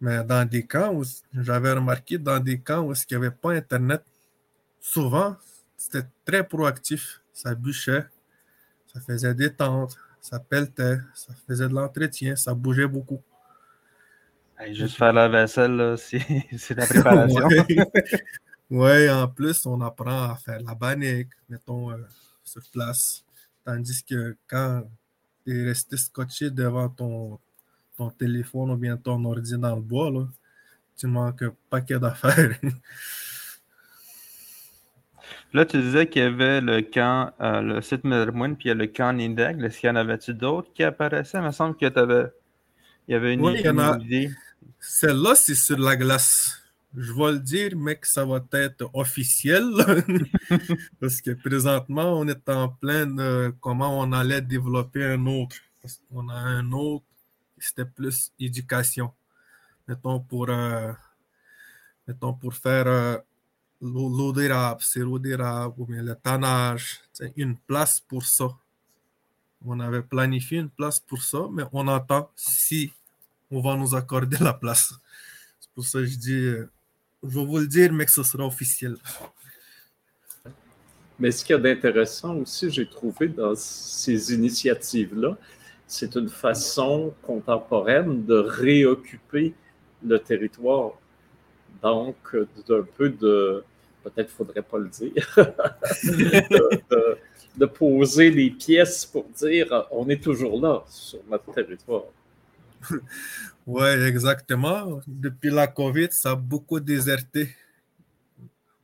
[0.00, 3.52] Mais dans des camps où j'avais remarqué, dans des camps où il n'y avait pas
[3.52, 4.04] Internet,
[4.80, 5.36] souvent,
[5.82, 7.20] c'était très proactif.
[7.32, 8.04] Ça bûchait,
[8.92, 13.22] ça faisait des tentes, ça pelletait, ça faisait de l'entretien, ça bougeait beaucoup
[14.70, 17.48] juste faire la vaisselle, c'est la préparation.
[18.70, 21.96] oui, en plus, on apprend à faire la bannique, mettons, euh,
[22.44, 23.24] sur place.
[23.64, 24.84] Tandis que quand
[25.44, 27.38] tu es resté scotché devant ton,
[27.96, 30.26] ton téléphone ou bien ton ordi dans le bois, là,
[30.96, 32.58] tu manques un paquet d'affaires.
[35.54, 38.70] Là, tu disais qu'il y avait le camp, euh, le site Mermoun, puis il y
[38.70, 39.62] a le camp Nindeg.
[39.62, 41.38] Est-ce qu'il y en avait-tu d'autres qui apparaissaient?
[41.38, 42.32] Il me semble que tu avais.
[43.06, 44.30] Il y avait une, oui, a, idée.
[44.80, 46.62] Celle-là, c'est sur la glace.
[46.96, 49.64] Je vais le dire, mais que ça va être officiel.
[51.00, 55.56] parce que présentement, on est en plein de comment on allait développer un autre.
[55.82, 57.04] Parce qu'on a un autre,
[57.58, 59.12] c'était plus éducation.
[59.86, 60.92] Mettons pour, euh,
[62.06, 63.18] mettons pour faire euh,
[63.82, 67.00] l'eau d'érable, sirop d'érable ou bien le tannage,
[67.36, 68.48] une place pour ça.
[69.64, 72.92] On avait planifié une place pour ça, mais on attend si
[73.50, 74.94] on va nous accorder la place.
[75.60, 76.42] C'est pour ça que je dis,
[77.22, 78.96] je vais vous le dire, mais que ce sera officiel.
[81.18, 85.36] Mais ce qu'il y a d'intéressant aussi, j'ai trouvé dans ces initiatives-là,
[85.86, 89.54] c'est une façon contemporaine de réoccuper
[90.02, 90.92] le territoire.
[91.82, 92.16] Donc,
[92.66, 93.62] d'un peu de,
[94.02, 95.34] peut-être faudrait pas le dire,
[97.56, 102.04] de, poser les pièces pour dire on est toujours là sur notre territoire.
[103.66, 105.00] Oui, exactement.
[105.06, 107.54] Depuis la COVID, ça a beaucoup déserté.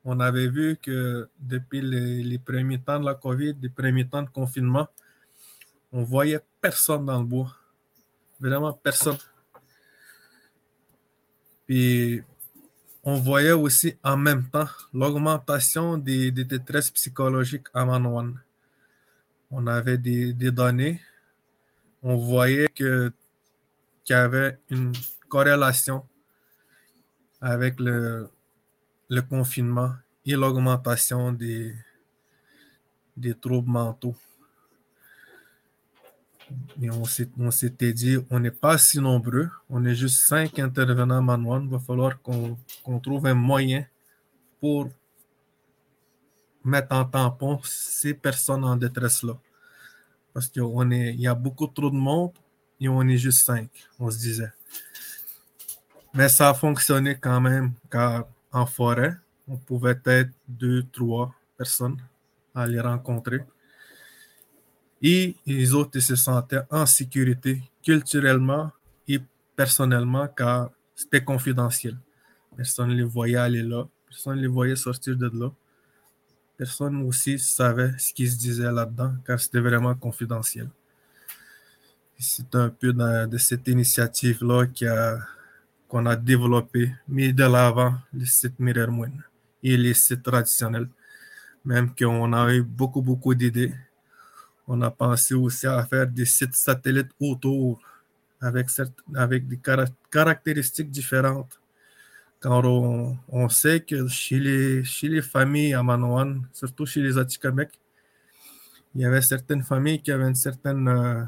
[0.05, 4.23] On avait vu que depuis les, les premiers temps de la COVID, les premiers temps
[4.23, 4.87] de confinement,
[5.93, 7.55] on voyait personne dans le bois.
[8.41, 9.19] Vraiment personne.
[11.67, 12.23] Puis
[13.11, 18.39] on voyait aussi en même temps l'augmentation des, détresses psychologiques à Manouane.
[19.51, 21.01] On avait des, données.
[22.03, 23.11] On voyait qu'il
[24.11, 24.93] y avait une
[25.27, 26.05] corrélation
[27.41, 28.29] avec le,
[29.31, 29.95] confinement
[30.27, 31.75] et l'augmentation des
[33.41, 34.17] troubles mentaux.
[37.41, 41.63] On s'était dit, on n'est pas si nombreux, on est juste cinq intervenants manuels.
[41.65, 43.85] Il va falloir qu'on trouve un moyen
[44.61, 44.89] pour
[46.65, 49.37] mettre en tampon ces personnes en détresse-là.
[50.33, 50.63] Parce qu'il
[51.19, 52.33] y a beaucoup trop de monde
[52.81, 53.69] et on est juste cinq,
[53.99, 54.53] on se disait.
[56.15, 59.15] Mais ça a fonctionné quand même, car en forêt,
[59.47, 61.99] on pouvait être deux, trois personnes
[62.55, 63.45] à les rencontrer
[65.03, 68.73] et les autres se sentaient en sécurité culturellement
[69.07, 69.21] et
[69.57, 71.97] personnellement car c'était confidentiel.
[72.57, 75.51] Personne ne les voyait aller là, personne ne les voyait sortir de là.
[76.57, 80.69] Personne aussi savait ce qui se disait là-dedans car c'était vraiment confidentiel.
[82.19, 84.67] C'est un peu de, cette initiative-là
[85.89, 89.07] qu'on a, a développé, mis de l'avant le site Mirror
[89.63, 90.89] et les sites traditionnels.
[91.65, 93.73] Même qu'on a eu beaucoup, beaucoup d'idées
[94.69, 97.81] on a pensé aussi à faire des sites satellites autour
[98.41, 98.69] avec,
[99.49, 99.61] des
[100.11, 101.59] caractéristiques différentes.
[102.39, 105.83] Quand on, sait que chez les, familles à
[106.53, 107.71] surtout chez les Atikamek,
[108.95, 111.25] il y avait certaines familles qui avaient une certaine euh,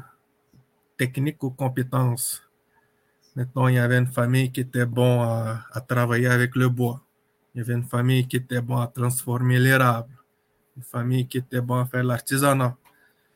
[0.97, 2.41] technique ou compétence.
[3.35, 7.01] Maintenant, il y avait une famille qui était bon à, à, travailler avec le bois.
[7.53, 10.13] Il y avait une famille qui était bon à transformer l'érable.
[10.77, 12.77] Une famille qui était bon à faire l'artisanat.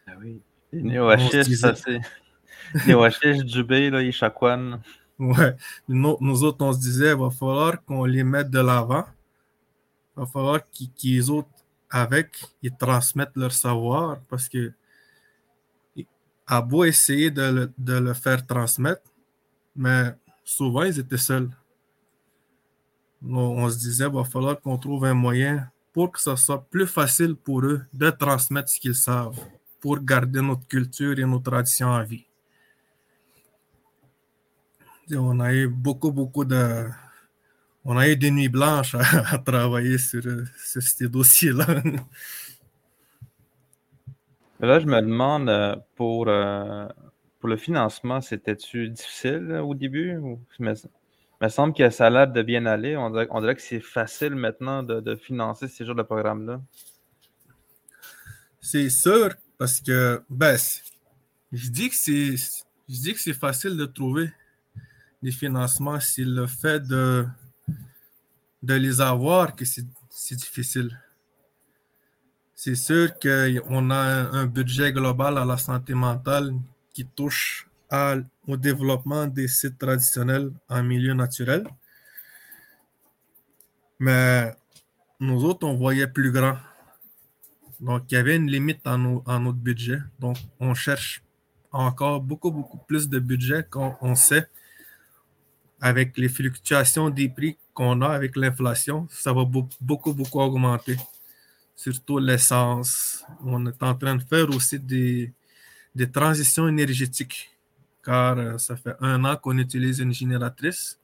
[0.08, 0.42] Ah oui.
[0.72, 2.00] Les néo-hachis, ça c'est.
[2.88, 4.02] Néo-hachis, Djubé, là.
[5.18, 5.56] Ouais.
[5.88, 9.06] Nous, nous, autres, on se disait, il va falloir qu'on les mette de l'avant.
[10.16, 11.50] Il va falloir qu'ils autres,
[11.90, 14.74] avec, ils transmettent leur savoir parce que
[16.48, 19.02] à beau essayer de le, de le faire transmettre,
[19.76, 21.50] mais souvent, ils étaient seuls.
[23.24, 26.64] On, on se disait, il va falloir qu'on trouve un moyen pour que ce soit
[26.70, 29.40] plus facile pour eux de transmettre ce qu'ils savent
[29.86, 32.26] pour garder notre culture et nos traditions à vie.
[35.12, 36.90] on a eu beaucoup, beaucoup de...
[37.84, 40.24] On a eu des nuits blanches à, travailler sur,
[40.58, 41.68] sur ces dossiers-là.
[44.60, 46.88] Là, je me demande, euh, pour, euh,
[47.40, 50.20] pour le financement, c'était-tu difficile au début?
[50.58, 50.76] Il
[51.42, 52.98] me semble que ça a l'air de bien aller.
[52.98, 56.60] On dirait, que c'est facile maintenant de, de, financer ces genres de programmes-là.
[58.62, 60.58] C'est sûr parce que, ben,
[61.52, 64.32] je dis que c'est, je dis que c'est facile de trouver
[65.24, 66.00] des financements.
[66.00, 67.26] C'est le fait de,
[68.64, 69.86] de les avoir que c'est,
[70.36, 71.00] difficile.
[72.54, 74.02] C'est sûr qu'on a
[74.40, 76.54] un budget global à la santé mentale
[76.94, 77.68] qui touche
[78.48, 81.66] au développement des sites traditionnels en milieu naturel.
[84.00, 84.54] Mais
[85.20, 86.58] nous autres, on voyait plus grand.
[87.80, 90.00] Donc, il y avait une limite en, notre budget.
[90.20, 91.22] Donc, on cherche
[91.72, 94.48] encore beaucoup, beaucoup plus de budget qu'on sait.
[95.82, 100.96] Avec les fluctuations des prix qu'on a avec l'inflation, ça va beaucoup, beaucoup augmenter.
[101.76, 103.24] Surtout l'essence.
[103.44, 105.34] On est en train de faire aussi des,
[106.14, 107.52] transitions énergétiques,
[108.04, 110.98] car euh, ça fait un an qu'on utilise une génératrice.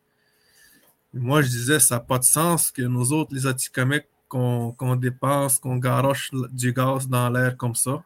[1.13, 5.59] moi, je disais, ça n'a pas de sens que nous autres, les Atikamekw, qu'on dépense,
[5.59, 8.01] qu'on garoche du gaz dans l'air comme ça.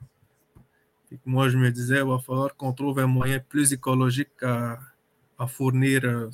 [1.25, 4.79] moi, je me disais, il va falloir qu'on trouve un moyen plus écologique à,
[5.47, 6.29] fournir euh,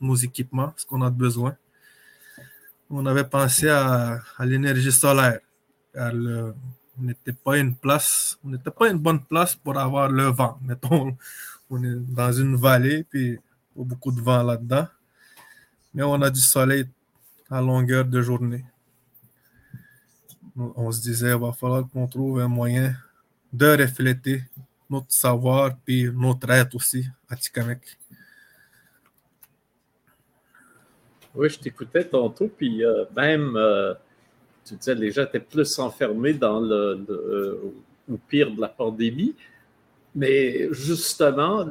[0.00, 1.56] nos équipements, ce qu'on a besoin.
[2.88, 5.40] on avait pensé à, l'énergie solaire.
[5.92, 6.12] Car
[6.98, 10.58] on n'était pas une place, on n'était pas une bonne place pour avoir le vent.
[10.62, 11.16] Mettons,
[11.68, 13.38] on est dans une vallée, puis
[13.78, 14.86] a beaucoup de vent là-dedans.
[15.92, 16.88] Mais on a du soleil
[17.50, 18.64] à longueur de journée.
[20.56, 22.94] On se disait, il va falloir qu'on trouve un moyen
[23.52, 24.42] de refléter
[24.88, 27.98] notre savoir puis notre être aussi à Tikamek.
[31.34, 33.92] Oui, je t'écoutais tantôt, puis euh, même, euh,
[34.64, 37.72] tu disais, les gens étaient plus enfermés dans le, euh,
[38.08, 39.34] au pire de la pandémie,
[40.14, 41.66] mais justement,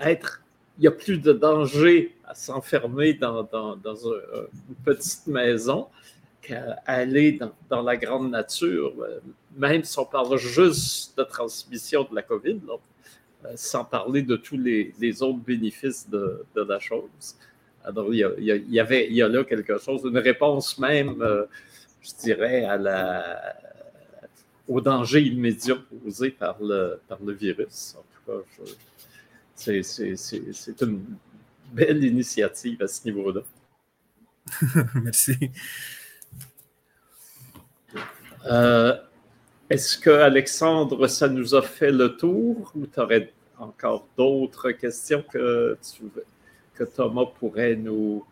[0.00, 0.42] être,
[0.76, 5.88] il n'y a plus de danger à s'enfermer dans, une petite maison
[6.40, 7.38] qu'à aller
[7.68, 8.94] dans, la grande nature,
[9.56, 12.60] même si on parle juste de transmission de la COVID,
[13.54, 17.36] sans parler de tous les, autres bénéfices de, la chose.
[17.84, 21.46] Alors, il y, avait, il y a là quelque chose, une réponse même, euh,
[22.02, 22.66] je dirais,
[24.68, 27.96] au danger immédiat posé par le virus.
[27.98, 28.72] En tout cas,
[29.54, 31.04] c'est une
[31.72, 33.42] belle initiative à ce niveau-là.
[34.94, 35.50] Merci.
[38.45, 38.95] Euh,
[39.69, 45.23] est-ce que, Alexandre, ça nous a fait le tour ou tu aurais encore d'autres questions
[45.31, 46.25] que tu veux?
[46.75, 48.25] que Thomas pourrait nous,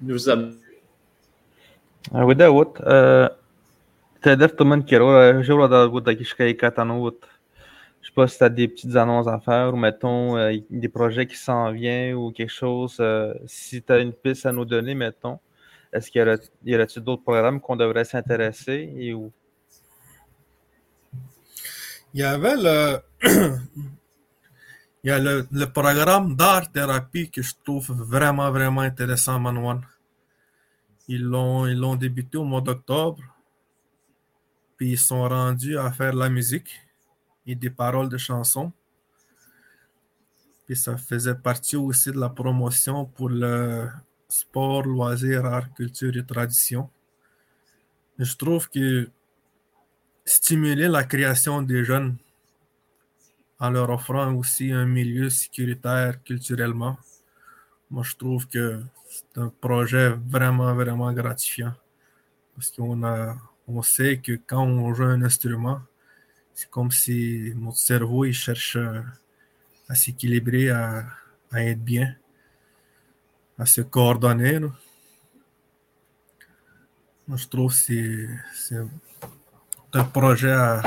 [0.00, 0.60] nous amener.
[2.12, 2.72] وداود
[4.22, 7.24] تهدفت من كيرو جولة داود داكي شكاي كاتانوت
[8.04, 10.90] je sais pas si tu as des petites annonces à faire ou mettons euh, des
[10.90, 12.98] projets qui s'en viennent ou quelque chose.
[13.00, 15.38] Euh, si tu as une piste à nous donner, mettons,
[15.91, 19.31] est-ce qu'il y aurait, y aurait-il d'autres programmes qu'on devrait s'intéresser et où?
[22.13, 22.99] Il y avait le,
[25.01, 29.81] Il y a le, programme d'art-thérapie que je trouve vraiment, vraiment intéressant, Manouane.
[31.07, 33.23] Ils l'ont, ils l'ont débuté au mois d'octobre.
[34.75, 36.81] Puis ils sont rendus à faire la musique
[37.47, 38.73] et des paroles de chansons.
[40.65, 43.87] Puis ça faisait partie aussi de la promotion pour le
[44.29, 46.89] sport, loisirs, art, culture et tradition.
[48.17, 49.09] Je trouve que
[50.25, 52.15] stimuler la création des jeunes
[53.59, 56.97] en leur offrant aussi un milieu sécuritaire culturellement.
[57.89, 61.73] Moi, je trouve que c'est un projet vraiment, vraiment gratifiant.
[62.55, 63.35] Parce qu'on a,
[63.67, 65.81] on sait que quand on joue un instrument,
[66.53, 68.77] c'est comme si notre cerveau il cherche
[69.87, 71.05] à s'équilibrer, à,
[71.53, 72.15] être bien,
[77.35, 78.77] je trouve que c'est
[79.93, 80.81] un projet à,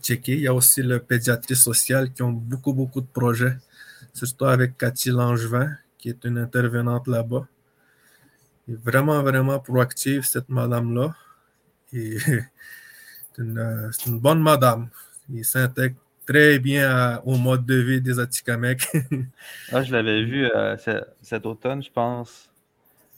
[0.00, 0.34] checker.
[0.34, 3.56] Il y a aussi le pédiatrie sociale qui ont beaucoup, beaucoup de projets,
[4.14, 7.48] surtout avec Cathy Langevin, qui est une intervenante là-bas.
[8.68, 11.16] est vraiment, vraiment proactive, cette madame-là.
[11.92, 12.46] Et c'est
[13.38, 14.88] une, une, bonne madame.
[15.28, 18.84] Il s'intègre très bien au mode de vie des Atikamekw.
[19.72, 20.76] ah, je l'avais vu euh,
[21.20, 22.48] cet automne, je pense.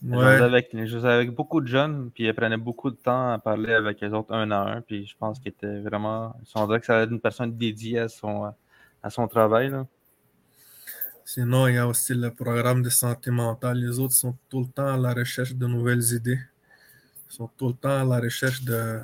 [0.03, 0.27] Ouais.
[0.27, 3.73] Avec, je jouais avec beaucoup de jeunes, puis ils prenaient beaucoup de temps à parler
[3.73, 6.37] avec les autres un à un, puis je pense qu'ils étaient vraiment.
[6.55, 8.53] On dirait que ça une personne dédiée à son,
[9.03, 9.71] à son travail.
[9.71, 9.87] Là.
[11.25, 13.79] Sinon, il y a aussi le programme de santé mentale.
[13.79, 16.41] Les autres sont tout le temps à la recherche de nouvelles idées.
[17.31, 19.01] Ils sont tout le temps à la recherche de,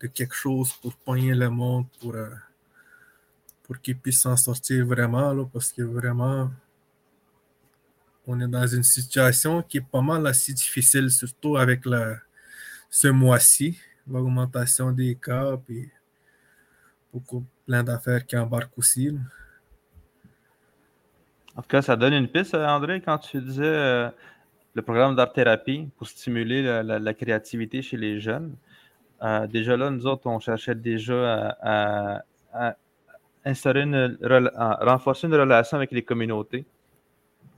[0.00, 2.28] de quelque chose pour poigner le monde, pour, euh,
[3.66, 6.50] pour qu'ils puissent s'en sortir vraiment, là, parce que vraiment,
[8.26, 11.82] on est dans une situation qui est pas mal assez difficile, surtout avec
[12.88, 13.76] ce mois-ci,
[14.08, 15.90] l'augmentation des cas, puis
[17.12, 19.16] beaucoup, plein d'affaires qui embarquent aussi.
[21.56, 24.10] En tout cas, ça donne une piste, André, quand tu disais euh,
[24.74, 28.54] le programme d'art-thérapie pour stimuler la, créativité chez les jeunes.
[29.22, 32.76] Euh, déjà là, nous autres, on cherchait déjà à,
[33.46, 34.18] instaurer une,
[34.56, 36.66] à renforcer une relation avec les communautés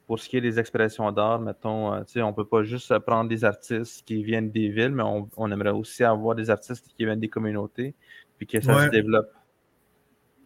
[0.07, 3.28] pour ce qui est des expressions d'art, mettons, euh, on ne peut pas juste prendre
[3.28, 7.20] des artistes qui viennent des villes, mais on, aimerait aussi avoir des artistes qui viennent
[7.20, 7.95] des communautés,
[8.39, 9.30] puis que ça se développe.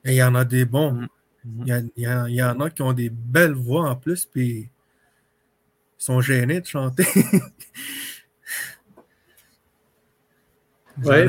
[0.05, 1.07] Et il y en a des bons.
[1.47, 1.90] Mm-hmm.
[1.97, 4.68] Il, y en a qui ont des belles voix en plus, puis ils
[5.97, 7.05] sont gênés de chanter.
[11.05, 11.28] ouais,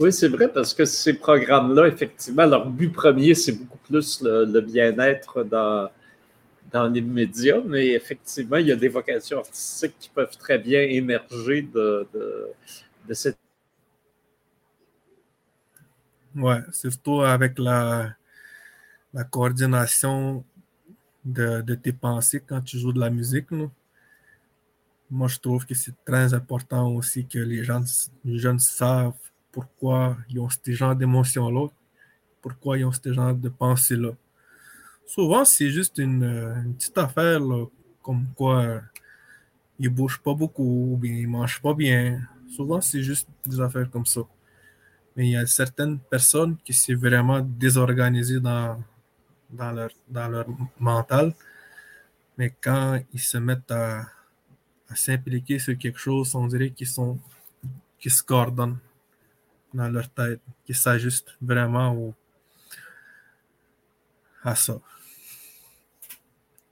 [0.00, 4.60] Oui, c'est vrai, parce que ces programmes-là, effectivement, leur but premier, c'est beaucoup plus le
[4.60, 5.90] bien-être dans
[6.72, 10.80] dans les médias, mais effectivement, il y a des vocations artistiques qui peuvent très bien
[10.82, 13.38] émerger de, de, cette.
[16.34, 18.14] Ouais, surtout avec la,
[19.12, 20.44] la coordination
[21.24, 23.48] de, tes pensées quand tu joues de la musique.
[25.10, 27.82] moi, je trouve que c'est très important aussi que les gens,
[28.24, 31.68] les jeunes savent pourquoi ils ont ce genre d'émotions-là,
[32.40, 34.12] pourquoi ils ont ce genre de pensées-là.
[35.06, 37.40] Souvent, c'est juste une, une, petite affaire,
[38.02, 38.80] comme quoi
[39.78, 42.20] ils ne bougent pas beaucoup, ou bien ils ne mangent pas bien.
[42.54, 44.20] Souvent, c'est juste des affaires comme ça.
[45.16, 48.78] Mais il y a certaines personnes qui sont vraiment désorganisées dans,
[49.50, 50.46] leur,
[50.78, 51.34] mental.
[52.38, 54.06] Mais quand ils se mettent à,
[54.94, 56.88] s'impliquer sur quelque chose, on dirait qu'ils
[57.98, 58.78] qu'ils se coordonnent
[59.74, 62.14] dans leur tête, qu'ils s'ajustent vraiment au,
[64.42, 64.78] à ça.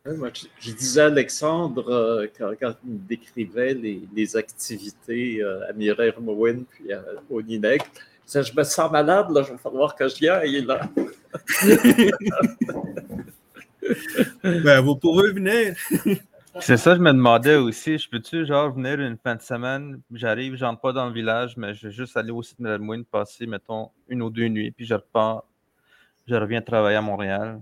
[0.06, 5.74] Moi, je, disais à Alexandre, euh, quand, quand, il décrivait les, les activités euh, à
[5.74, 7.82] Mireille Mowen puis à Onineg,
[8.32, 10.88] je, je me sens malade, là, je vais falloir que je y aille là.
[14.64, 15.76] ben, vous pouvez venir.
[16.60, 17.98] C'est ça, je me demandais aussi.
[17.98, 20.00] Je peux-tu, genre, venir une fin de semaine?
[20.12, 22.68] J'arrive, je rentre pas dans le village, mais je vais juste aller au site de
[22.68, 25.44] la passer, mettons, une ou deux nuits, puis je repars.
[26.26, 27.60] Je reviens travailler à Montréal.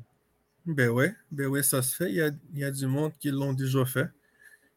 [0.64, 2.10] Ben oui, ben oui, ça se fait.
[2.10, 4.08] Il y a, il y a du monde qui l'ont déjà fait,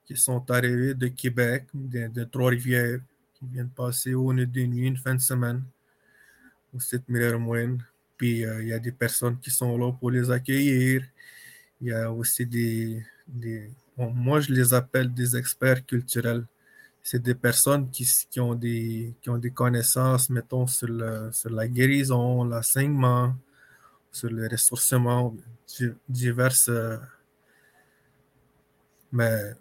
[0.06, 3.00] qui sont arrivés de Québec, de, de Trois-Rivières,
[3.34, 5.64] qui viennent passer une ou deux nuits, une fin de semaine
[6.76, 7.84] au site Miller Moine.
[8.18, 11.04] Puis euh, il y a des personnes qui sont là pour les accueillir.
[11.82, 13.02] Il y a aussi des
[14.08, 16.46] moi je les appelle des experts culturels.
[17.02, 19.16] C'est des personnes qui, ont des,
[19.54, 23.36] connaissances, mettons, sur, le, sur la guérison, l'enseignement,
[24.12, 25.36] sur le ressourcement,
[26.08, 26.70] diverses.
[26.70, 26.98] Euh,
[29.12, 29.54] mais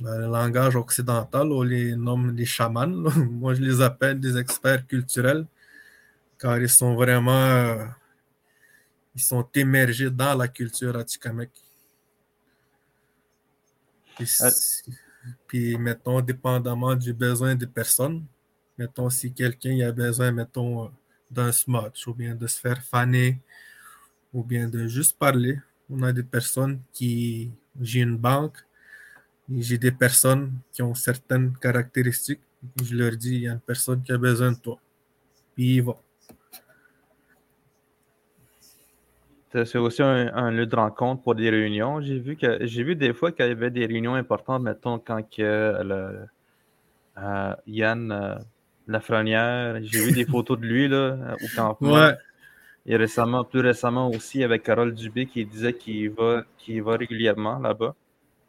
[0.00, 2.86] dans le langage occidental, on les nomme des chamans.
[3.30, 5.46] Moi, je les appelle des experts culturels,
[6.38, 7.32] car ils sont vraiment.
[7.32, 7.84] Euh,
[9.14, 11.50] ils sont émergés dans la culture atikamekw.
[14.16, 14.30] Puis,
[15.46, 18.24] puis, mettons, dépendamment du besoin des personnes,
[18.76, 20.90] mettons, si quelqu'un a besoin, mettons,
[21.30, 23.40] d'un smudge, ou bien de se faire faner,
[24.32, 25.58] ou bien de juste parler,
[25.88, 27.52] on a des personnes qui.
[27.80, 28.58] J'ai une banque,
[29.48, 32.40] j'ai des personnes qui ont certaines caractéristiques,
[32.82, 34.78] je leur dis, il y a une personne qui a besoin de toi.
[35.54, 35.96] Puis ils vont.
[39.52, 42.00] C'est aussi un, un, lieu de rencontre pour des réunions.
[42.00, 45.22] J'ai vu que j'ai vu des fois qu'il y avait des réunions importantes, mettons, quand
[45.28, 46.26] que le,
[47.18, 48.34] euh, Yann euh,
[48.88, 51.92] Lafrenière, j'ai vu des photos de lui là, au campement.
[51.92, 52.14] Ouais.
[52.86, 57.58] Et récemment, plus récemment aussi avec Carole Dubé qui disait qu'il va, qu'il va régulièrement
[57.58, 57.94] là-bas.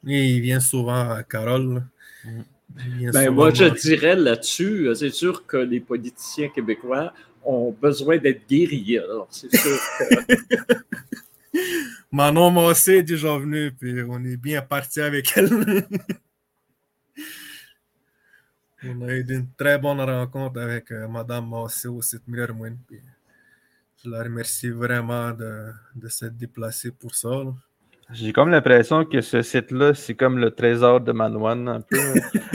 [0.04, 1.84] Il vient souvent à Carole.
[2.24, 3.10] Mm.
[3.12, 7.12] Ben, moi, je dirais là-dessus, c'est sûr que les politiciens québécois
[7.44, 8.98] ont besoin d'être guéris.
[8.98, 9.78] Alors, c'est sûr.
[12.12, 15.50] Manon Massé est déjà venue, puis on est bien parti avec elle.
[18.84, 22.22] on a eu une très bonne rencontre avec euh, Madame Massé au site.
[22.86, 23.00] Puis
[24.04, 27.30] je la remercie vraiment de, de s'être déplacée pour ça.
[28.10, 31.98] J'ai comme l'impression que ce site-là, c'est comme le trésor de Manouane, un peu.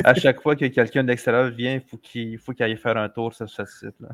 [0.04, 3.10] à chaque fois que quelqu'un d'extérieur vient, il faut qu'il faut qu'il aille faire un
[3.10, 4.10] tour sur ce site-là.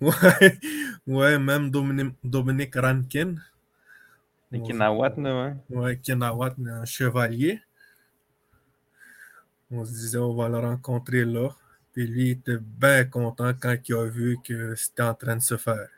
[0.00, 0.58] Ouais,
[1.06, 3.34] ouais, même Dominique, Dominique Rankin.
[4.52, 5.54] Kinawat, ouais.
[5.70, 7.60] Ouais, Kinawat, un chevalier.
[9.70, 11.50] On se disait, on va le rencontrer là.
[11.92, 15.42] Puis lui, il était bien content quand il a vu que c'était en train de
[15.42, 15.88] se faire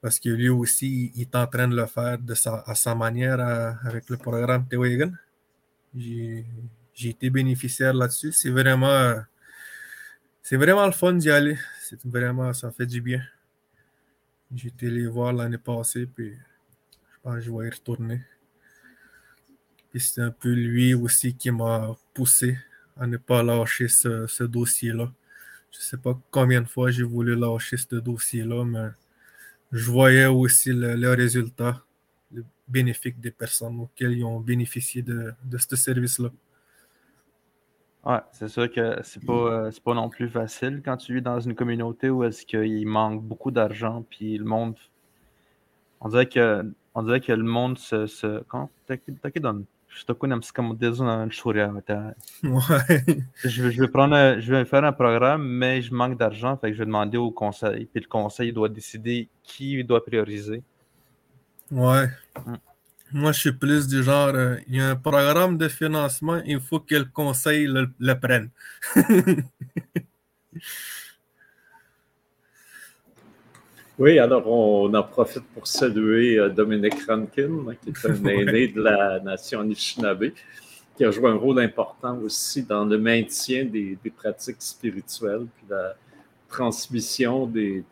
[0.00, 2.94] parce que lui aussi, il est en train de le faire de sa, à sa
[2.94, 5.12] manière à, avec le programme Tewagen.
[5.94, 6.44] J'ai
[6.96, 8.32] été bénéficiaire là-dessus.
[8.32, 9.14] C'est vraiment,
[10.42, 11.58] c'est vraiment le fun d'y aller.
[11.82, 13.22] C'est vraiment, ça fait du bien.
[14.54, 18.22] J'ai été les voir l'année passée, puis je pense que je vais y retourner.
[19.90, 22.56] Puis c'est un peu lui aussi qui m'a poussé
[22.96, 25.12] à ne pas lâcher ce, ce dossier-là.
[25.72, 28.88] Je ne sais pas combien de fois j'ai voulu lâcher ce dossier-là, mais
[29.72, 31.82] je voyais aussi le, le résultat
[32.70, 36.30] bénéfique des personnes auxquelles ils ont bénéficié de, ce service-là.
[38.04, 41.38] Ouais, c'est sûr que c'est pas, euh, pas non plus facile quand tu vis dans
[41.38, 44.76] une communauté où est-ce qu'il manque beaucoup d'argent, puis le monde.
[46.00, 46.64] On dirait que,
[46.94, 48.06] on dirait que le monde se.
[48.06, 48.70] se comment?
[49.90, 50.76] Je te connais comme
[52.44, 53.04] Ouais.
[53.44, 56.68] Je, je, vais prendre un, je vais faire un programme, mais je manque d'argent, fait
[56.68, 57.86] que je vais demander au conseil.
[57.86, 60.62] Puis le conseil doit décider qui doit prioriser.
[61.70, 62.08] Ouais.
[62.46, 62.54] Mm.
[63.12, 66.60] Moi, je suis plus du genre, euh, il y a un programme de financement, il
[66.60, 68.50] faut que le conseil le, le prenne.
[74.00, 79.20] Oui, alors on en profite pour saluer Dominique Rankin, qui est un aîné de la
[79.20, 80.30] nation Anishinaabe,
[80.96, 85.94] qui a joué un rôle important aussi dans le maintien des, pratiques spirituelles, puis la
[86.48, 87.84] transmission des,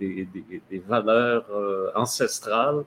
[0.87, 2.85] valeurs euh, ancestrales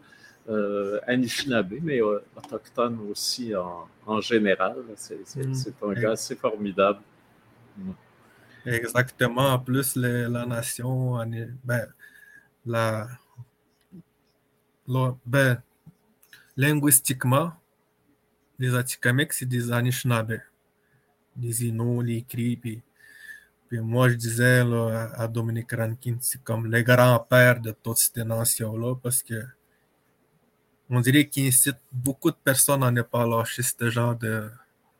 [0.49, 4.78] euh, Anishinaabe, mais euh, autochtones aussi en, général.
[4.95, 5.53] C'est mm.
[5.84, 7.01] un gars assez formidable.
[8.65, 9.53] Exactement.
[9.53, 11.24] En plus, la nation,
[11.63, 11.86] ben,
[12.66, 13.07] la,
[15.26, 15.62] ben,
[16.57, 17.53] linguistiquement,
[18.59, 20.39] les Atikameks, c'est des Anishinaabe.
[21.39, 22.57] Les Inuits, les Cris.
[22.57, 22.82] Puis,
[23.72, 24.64] moi, je disais
[25.16, 29.41] à Dominique Rankin, c'est comme les grands-pères de toutes ces nations-là parce que
[30.89, 34.18] on dirait qu'il incite beaucoup de personnes à ne pas lâcher ce genre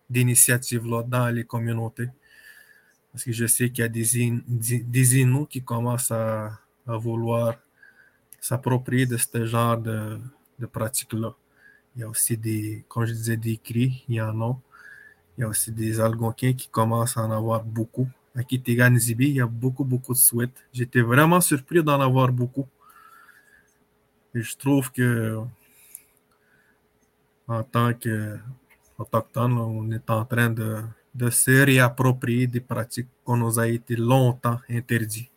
[0.09, 2.07] d'initiative-là dans les communautés.
[3.12, 6.57] Parce que je sais qu'il y a des, des, Inuits qui commencent à,
[6.97, 7.55] vouloir
[8.39, 10.19] s'approprier de ce genre de,
[10.71, 11.33] pratiques-là.
[11.95, 14.57] Il y a aussi des, comme je disais, des cris, il y en a.
[15.37, 18.07] Il y a aussi des Algonquins qui commencent à en avoir beaucoup.
[18.35, 20.51] À Kitegan-Zibi, il y a beaucoup, beaucoup de souhaits.
[20.71, 22.67] J'étais vraiment surpris d'en avoir beaucoup.
[24.33, 25.39] Et je trouve que
[27.47, 30.81] en tant qu'Autochtones, on est en train de,
[31.13, 35.30] de se réapproprier des pratiques qu'on nous a été longtemps interdites.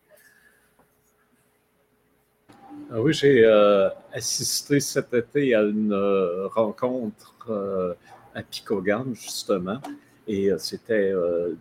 [2.90, 7.94] Ah oui, j'ai euh, assisté cet été à une euh, rencontre euh,
[8.34, 9.80] à Picogan, justement,
[10.28, 11.12] et c'était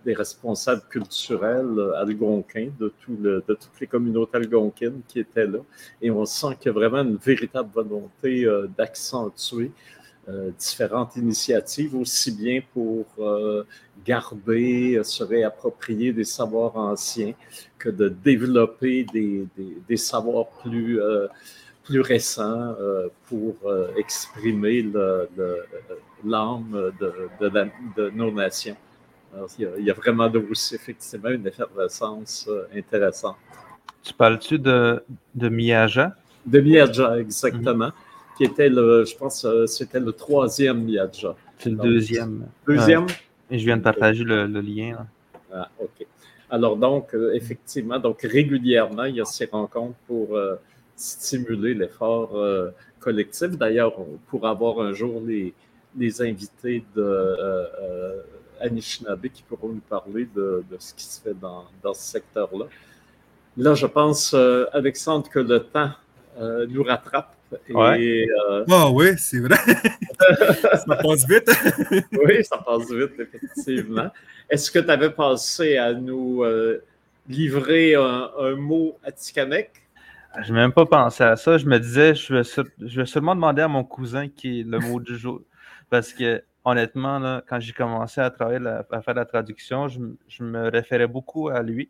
[0.06, 5.60] des responsables culturels algonquins de, tout le, de toutes les communautés algonquines qui étaient là.
[6.02, 8.48] Et on sent qu'il y a vraiment une véritable volonté
[8.78, 10.03] d'accentuer euh,
[10.58, 13.66] différentes initiatives, aussi bien pour euh,
[14.06, 17.34] garder, se réapproprier des savoirs anciens
[17.78, 19.46] que de développer des,
[19.88, 21.28] des, savoirs plus, euh,
[21.84, 22.76] plus récents
[23.28, 23.56] pour
[23.98, 24.86] exprimer
[26.24, 28.78] l'âme de, de, de, nos nations.
[29.60, 33.36] il, y a, vraiment de aussi effectivement une effervescence intéressante.
[34.02, 35.04] Tu parles-tu de,
[35.36, 36.16] de Miaja?
[36.46, 37.92] De Miaja, exactement
[38.44, 41.36] qui était le, je pense, euh, c'était le troisième Miadja.
[41.58, 42.48] C'est le deuxième.
[42.68, 43.08] Deuxième?
[43.50, 45.06] Et je viens de partager le, lien.
[45.54, 46.06] Ah, OK.
[46.50, 50.56] Alors, donc, euh, effectivement, donc régulièrement, il y a ces rencontres pour euh,
[50.96, 52.38] stimuler l'effort
[53.00, 53.52] collectif.
[53.52, 53.94] D'ailleurs,
[54.28, 55.54] pour avoir un jour les,
[55.98, 57.36] les invités de
[58.62, 62.66] Anishinaabe qui pourront nous parler de, de, ce qui se fait dans, dans ce secteur-là.
[63.58, 64.34] Là, je pense,
[64.72, 65.92] Alexandre, que le temps
[66.40, 67.36] nous rattrape.
[67.70, 69.58] Et, euh, Ah oui, c'est vrai.
[70.86, 71.50] ça passe vite.
[72.12, 74.10] oui, ça passe vite, effectivement.
[74.50, 76.84] Est-ce que tu avais pensé à nous euh,
[77.28, 79.72] livrer un, mot à Tikamek?
[80.42, 81.58] Je n'ai même pas pensé à ça.
[81.58, 84.80] Je me disais, je vais, je vais seulement demander à mon cousin qui est le
[84.80, 85.42] mot du jour.
[85.90, 90.44] Parce que, honnêtement, là, quand j'ai commencé à travailler, à faire la traduction, je, je
[90.44, 91.90] me référais beaucoup à lui.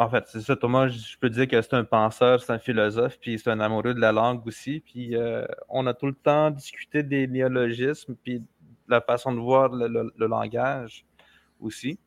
[0.00, 3.18] En fait, c'est ça, Thomas, je peux dire que c'est un penseur, c'est un philosophe,
[3.20, 4.78] puis c'est un amoureux de la langue aussi.
[4.78, 8.40] Puis euh, on a tout le temps discuté des néologismes, puis
[8.86, 11.04] la façon de voir le, langage
[11.60, 11.98] aussi.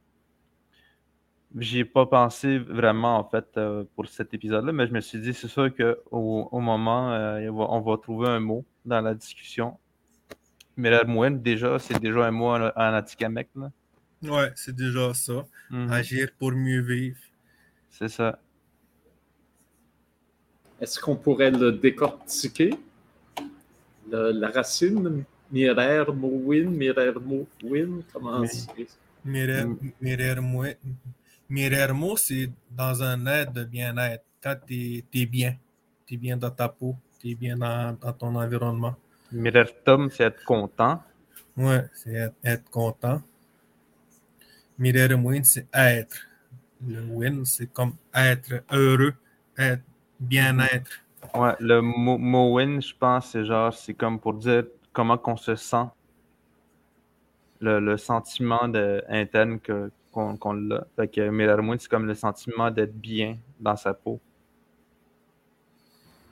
[1.57, 5.19] J'y ai pas pensé vraiment, en fait, euh, pour cet épisode-là, mais je me suis
[5.19, 9.77] dit, c'est sûr qu'au au moment, euh, on va trouver un mot dans la discussion.
[10.77, 13.49] Mais la moine, déjà, c'est déjà un mot en, en Atikamek.
[14.23, 15.45] Ouais, c'est déjà ça.
[15.69, 15.91] Mhm.
[15.91, 17.17] Agir pour mieux vivre.
[17.91, 18.39] C'est ça.
[20.79, 22.73] Est-ce qu'on pourrait le décortiquer?
[24.09, 28.87] la racine, mirer mowin, mirer mowin, comment c'est?
[29.23, 29.65] Mirer
[31.93, 34.25] mot, c'est dans un aide de bien-être.
[34.41, 35.55] Quand tu es, bien,
[36.05, 38.95] tu es bien dans ta peau, tu es bien dans, ton environnement.
[39.31, 41.01] Mirer tom, c'est être content.
[41.55, 43.21] Ouais, c'est être, content.
[44.79, 46.27] Mirer mowin, c'est être
[46.87, 49.13] le win, c'est comme être heureux,
[49.57, 49.83] être
[50.19, 50.91] bien-être.
[51.35, 55.55] Ouais, le mot, win, je pense, c'est genre, c'est comme pour dire comment qu'on se
[55.55, 55.85] sent.
[57.59, 59.59] Le, sentiment de, interne
[60.11, 60.83] qu'on a.
[60.95, 64.19] Fait que win, c'est comme le sentiment d'être bien dans sa peau.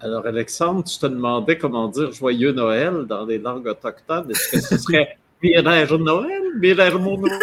[0.01, 4.31] Alors, Alexandre, tu te demandais comment dire joyeux Noël dans les langues autochtones.
[4.31, 6.41] Est-ce que ce serait Mirer Noël?
[6.55, 7.39] Mirer Noël?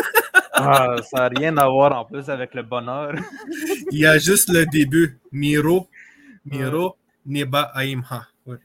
[0.56, 3.14] Ah, ça n'a rien à voir en plus avec le bonheur.
[3.90, 5.18] Il y a juste le début.
[5.32, 5.88] Miro,
[6.44, 8.26] Miro, Niba Aimha.
[8.46, 8.58] Ouais.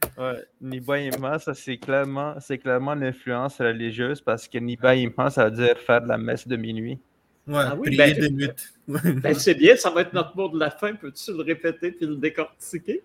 [0.62, 5.56] Niba Aimha, ça c'est clairement, c'est clairement l'influence religieuse parce que Niba Aimha, ça veut
[5.56, 7.00] dire faire de la messe de minuit.
[7.48, 8.50] Ouais, ah prier ben, de nuit.
[9.22, 10.94] Ben, c'est bien, ça va être notre mot de la fin.
[10.94, 13.04] Peux-tu le répéter puis le décortiquer?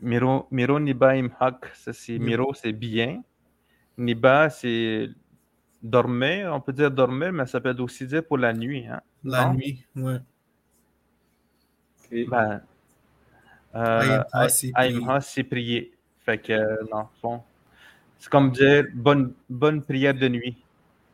[0.00, 3.22] Miro, Miro Niba Imhak, ça c'est Miro, c'est bien.
[3.96, 5.10] Niba, c'est
[5.82, 8.86] dormir, on peut dire dormir, mais ça peut aussi dire pour la nuit.
[8.86, 9.00] Hein?
[9.24, 9.54] La Non?
[9.54, 10.18] nuit, ouais.
[12.12, 12.60] Et- Ben,
[13.74, 14.22] euh,
[14.74, 15.92] Aïmha, c'est prier.
[16.24, 17.42] Fait que, euh, dans le fond,
[18.18, 20.56] c'est comme dire bonne, bonne prière de nuit.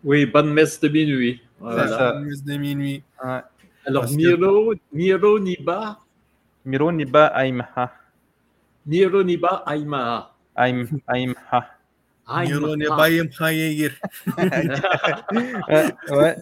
[0.04, 1.42] oui, bonne messe de minuit.
[1.58, 1.88] Voilà.
[1.88, 2.12] ça.
[2.14, 3.02] La messe de minuit.
[3.24, 3.40] Ouais.
[3.86, 5.98] Alors, Parce que- Miro, Miro Niba,
[6.64, 7.92] Miro Niba Aïmha.
[8.84, 10.32] Miro Niba Aïmaa.
[10.54, 11.70] Aïm, Aïmha.
[12.28, 13.92] Hayir.
[14.36, 16.36] Ouais, ouais.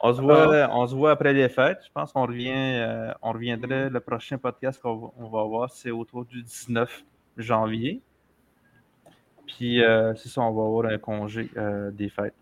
[0.00, 1.80] On se voit, on se voit après les fêtes.
[1.84, 3.90] Je pense qu'on revient, euh, on reviendrait.
[3.90, 7.04] Le prochain podcast qu'on va, on va avoir, c'est autour du 19
[7.36, 8.00] janvier.
[9.46, 12.34] Puis euh, c'est ça, on va avoir un congé euh, des fêtes.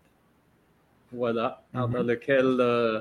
[1.11, 2.07] Voilà, dans Mhm.
[2.07, 2.99] lequel euh,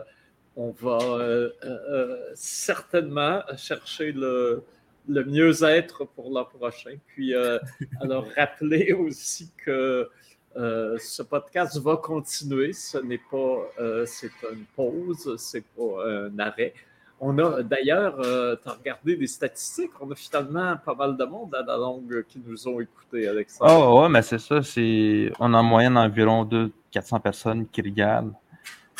[0.56, 4.62] on va euh, euh, certainement chercher le,
[5.08, 6.96] le mieux-être pour l'an prochain.
[7.08, 7.58] Puis, euh,
[8.00, 10.08] alors, rappeler aussi que
[10.56, 12.72] euh, ce podcast va continuer.
[12.72, 16.74] Ce n'est pas, euh, c'est une pause, c'est pas un arrêt.
[17.18, 21.54] On a d'ailleurs, tu as regardé des statistiques, on a finalement pas mal de monde
[21.54, 23.72] à la longue qui nous ont écoutés, Alexandre.
[23.72, 24.62] Oh, ouais, mais c'est ça.
[24.62, 28.34] C'est, on a en moyenne environ 200-400 personnes qui regardent.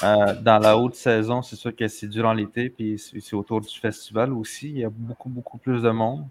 [0.05, 3.79] Euh, dans la haute saison, c'est sûr que c'est durant l'été, puis c'est autour du
[3.79, 4.69] festival aussi.
[4.69, 6.25] Il y a beaucoup, beaucoup plus de monde.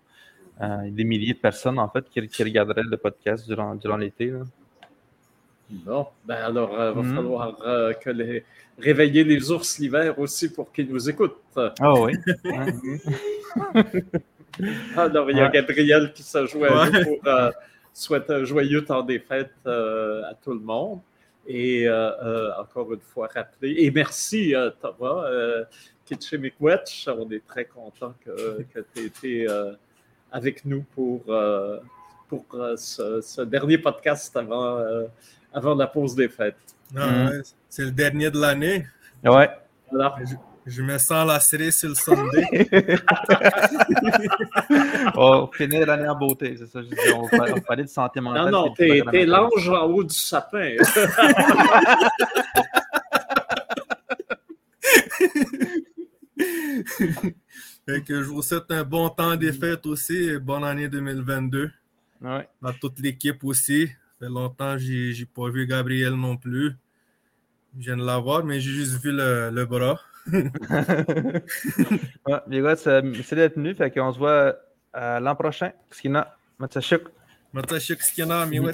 [0.61, 4.31] Euh, des milliers de personnes, en fait, qui, qui regarderaient le podcast durant, durant l'été.
[5.69, 7.15] Bon, ben alors, il va Mhm.
[7.15, 8.43] falloir euh, que les...
[8.77, 11.41] réveiller les ours l'hiver aussi pour qu'ils nous écoutent.
[11.57, 12.13] Ah oui.
[14.95, 15.49] Alors, il y a.
[15.49, 17.03] Gabriel qui se joue à nous Ouais.
[17.03, 17.51] pour euh,
[17.93, 20.99] souhaiter un joyeux temps des fêtes euh, à tout le monde.
[21.47, 23.75] Et euh, euh, encore une fois, rappeler.
[23.79, 25.63] Et merci, euh, Thomas euh,
[26.05, 27.07] Kitchemikwetch.
[27.07, 29.73] On est très content que, que tu aies été euh,
[30.31, 31.79] avec nous pour, euh,
[32.27, 35.05] pour euh, ce, ce dernier podcast avant, euh,
[35.53, 36.55] avant la pause des fêtes.
[36.95, 37.29] Ah,
[37.69, 38.85] C'est le dernier de l'année.
[39.23, 39.49] Ouais.
[40.65, 42.67] Je me sens la série sur le Sunday.
[45.15, 46.81] On va finir l'année en beauté, c'est ça.
[46.81, 46.95] je dis.
[47.15, 48.51] On va, parler de santé Non, mentale.
[48.51, 50.75] non, de t'es l'ange en haut du sapin.
[57.87, 61.71] Fait que je vous souhaite un bon temps des fêtes aussi et bonne année 2022
[62.21, 62.47] Ouais.
[62.63, 63.87] à toute l'équipe aussi.
[63.87, 63.93] Ça
[64.25, 66.71] fait longtemps que j'ai j'ai pas vu Gabriel non plus.
[67.77, 69.99] Je viens de l'avoir, mais j'ai juste vu le, le bras.
[72.27, 73.77] ouais, les gars, c'est- merci d'être venus.
[73.77, 74.55] Fait qu'on se voit
[74.95, 75.71] euh, l'an prochain.
[75.91, 77.03] Skina, Matsashuk.
[77.53, 78.73] Matashik skina, miwet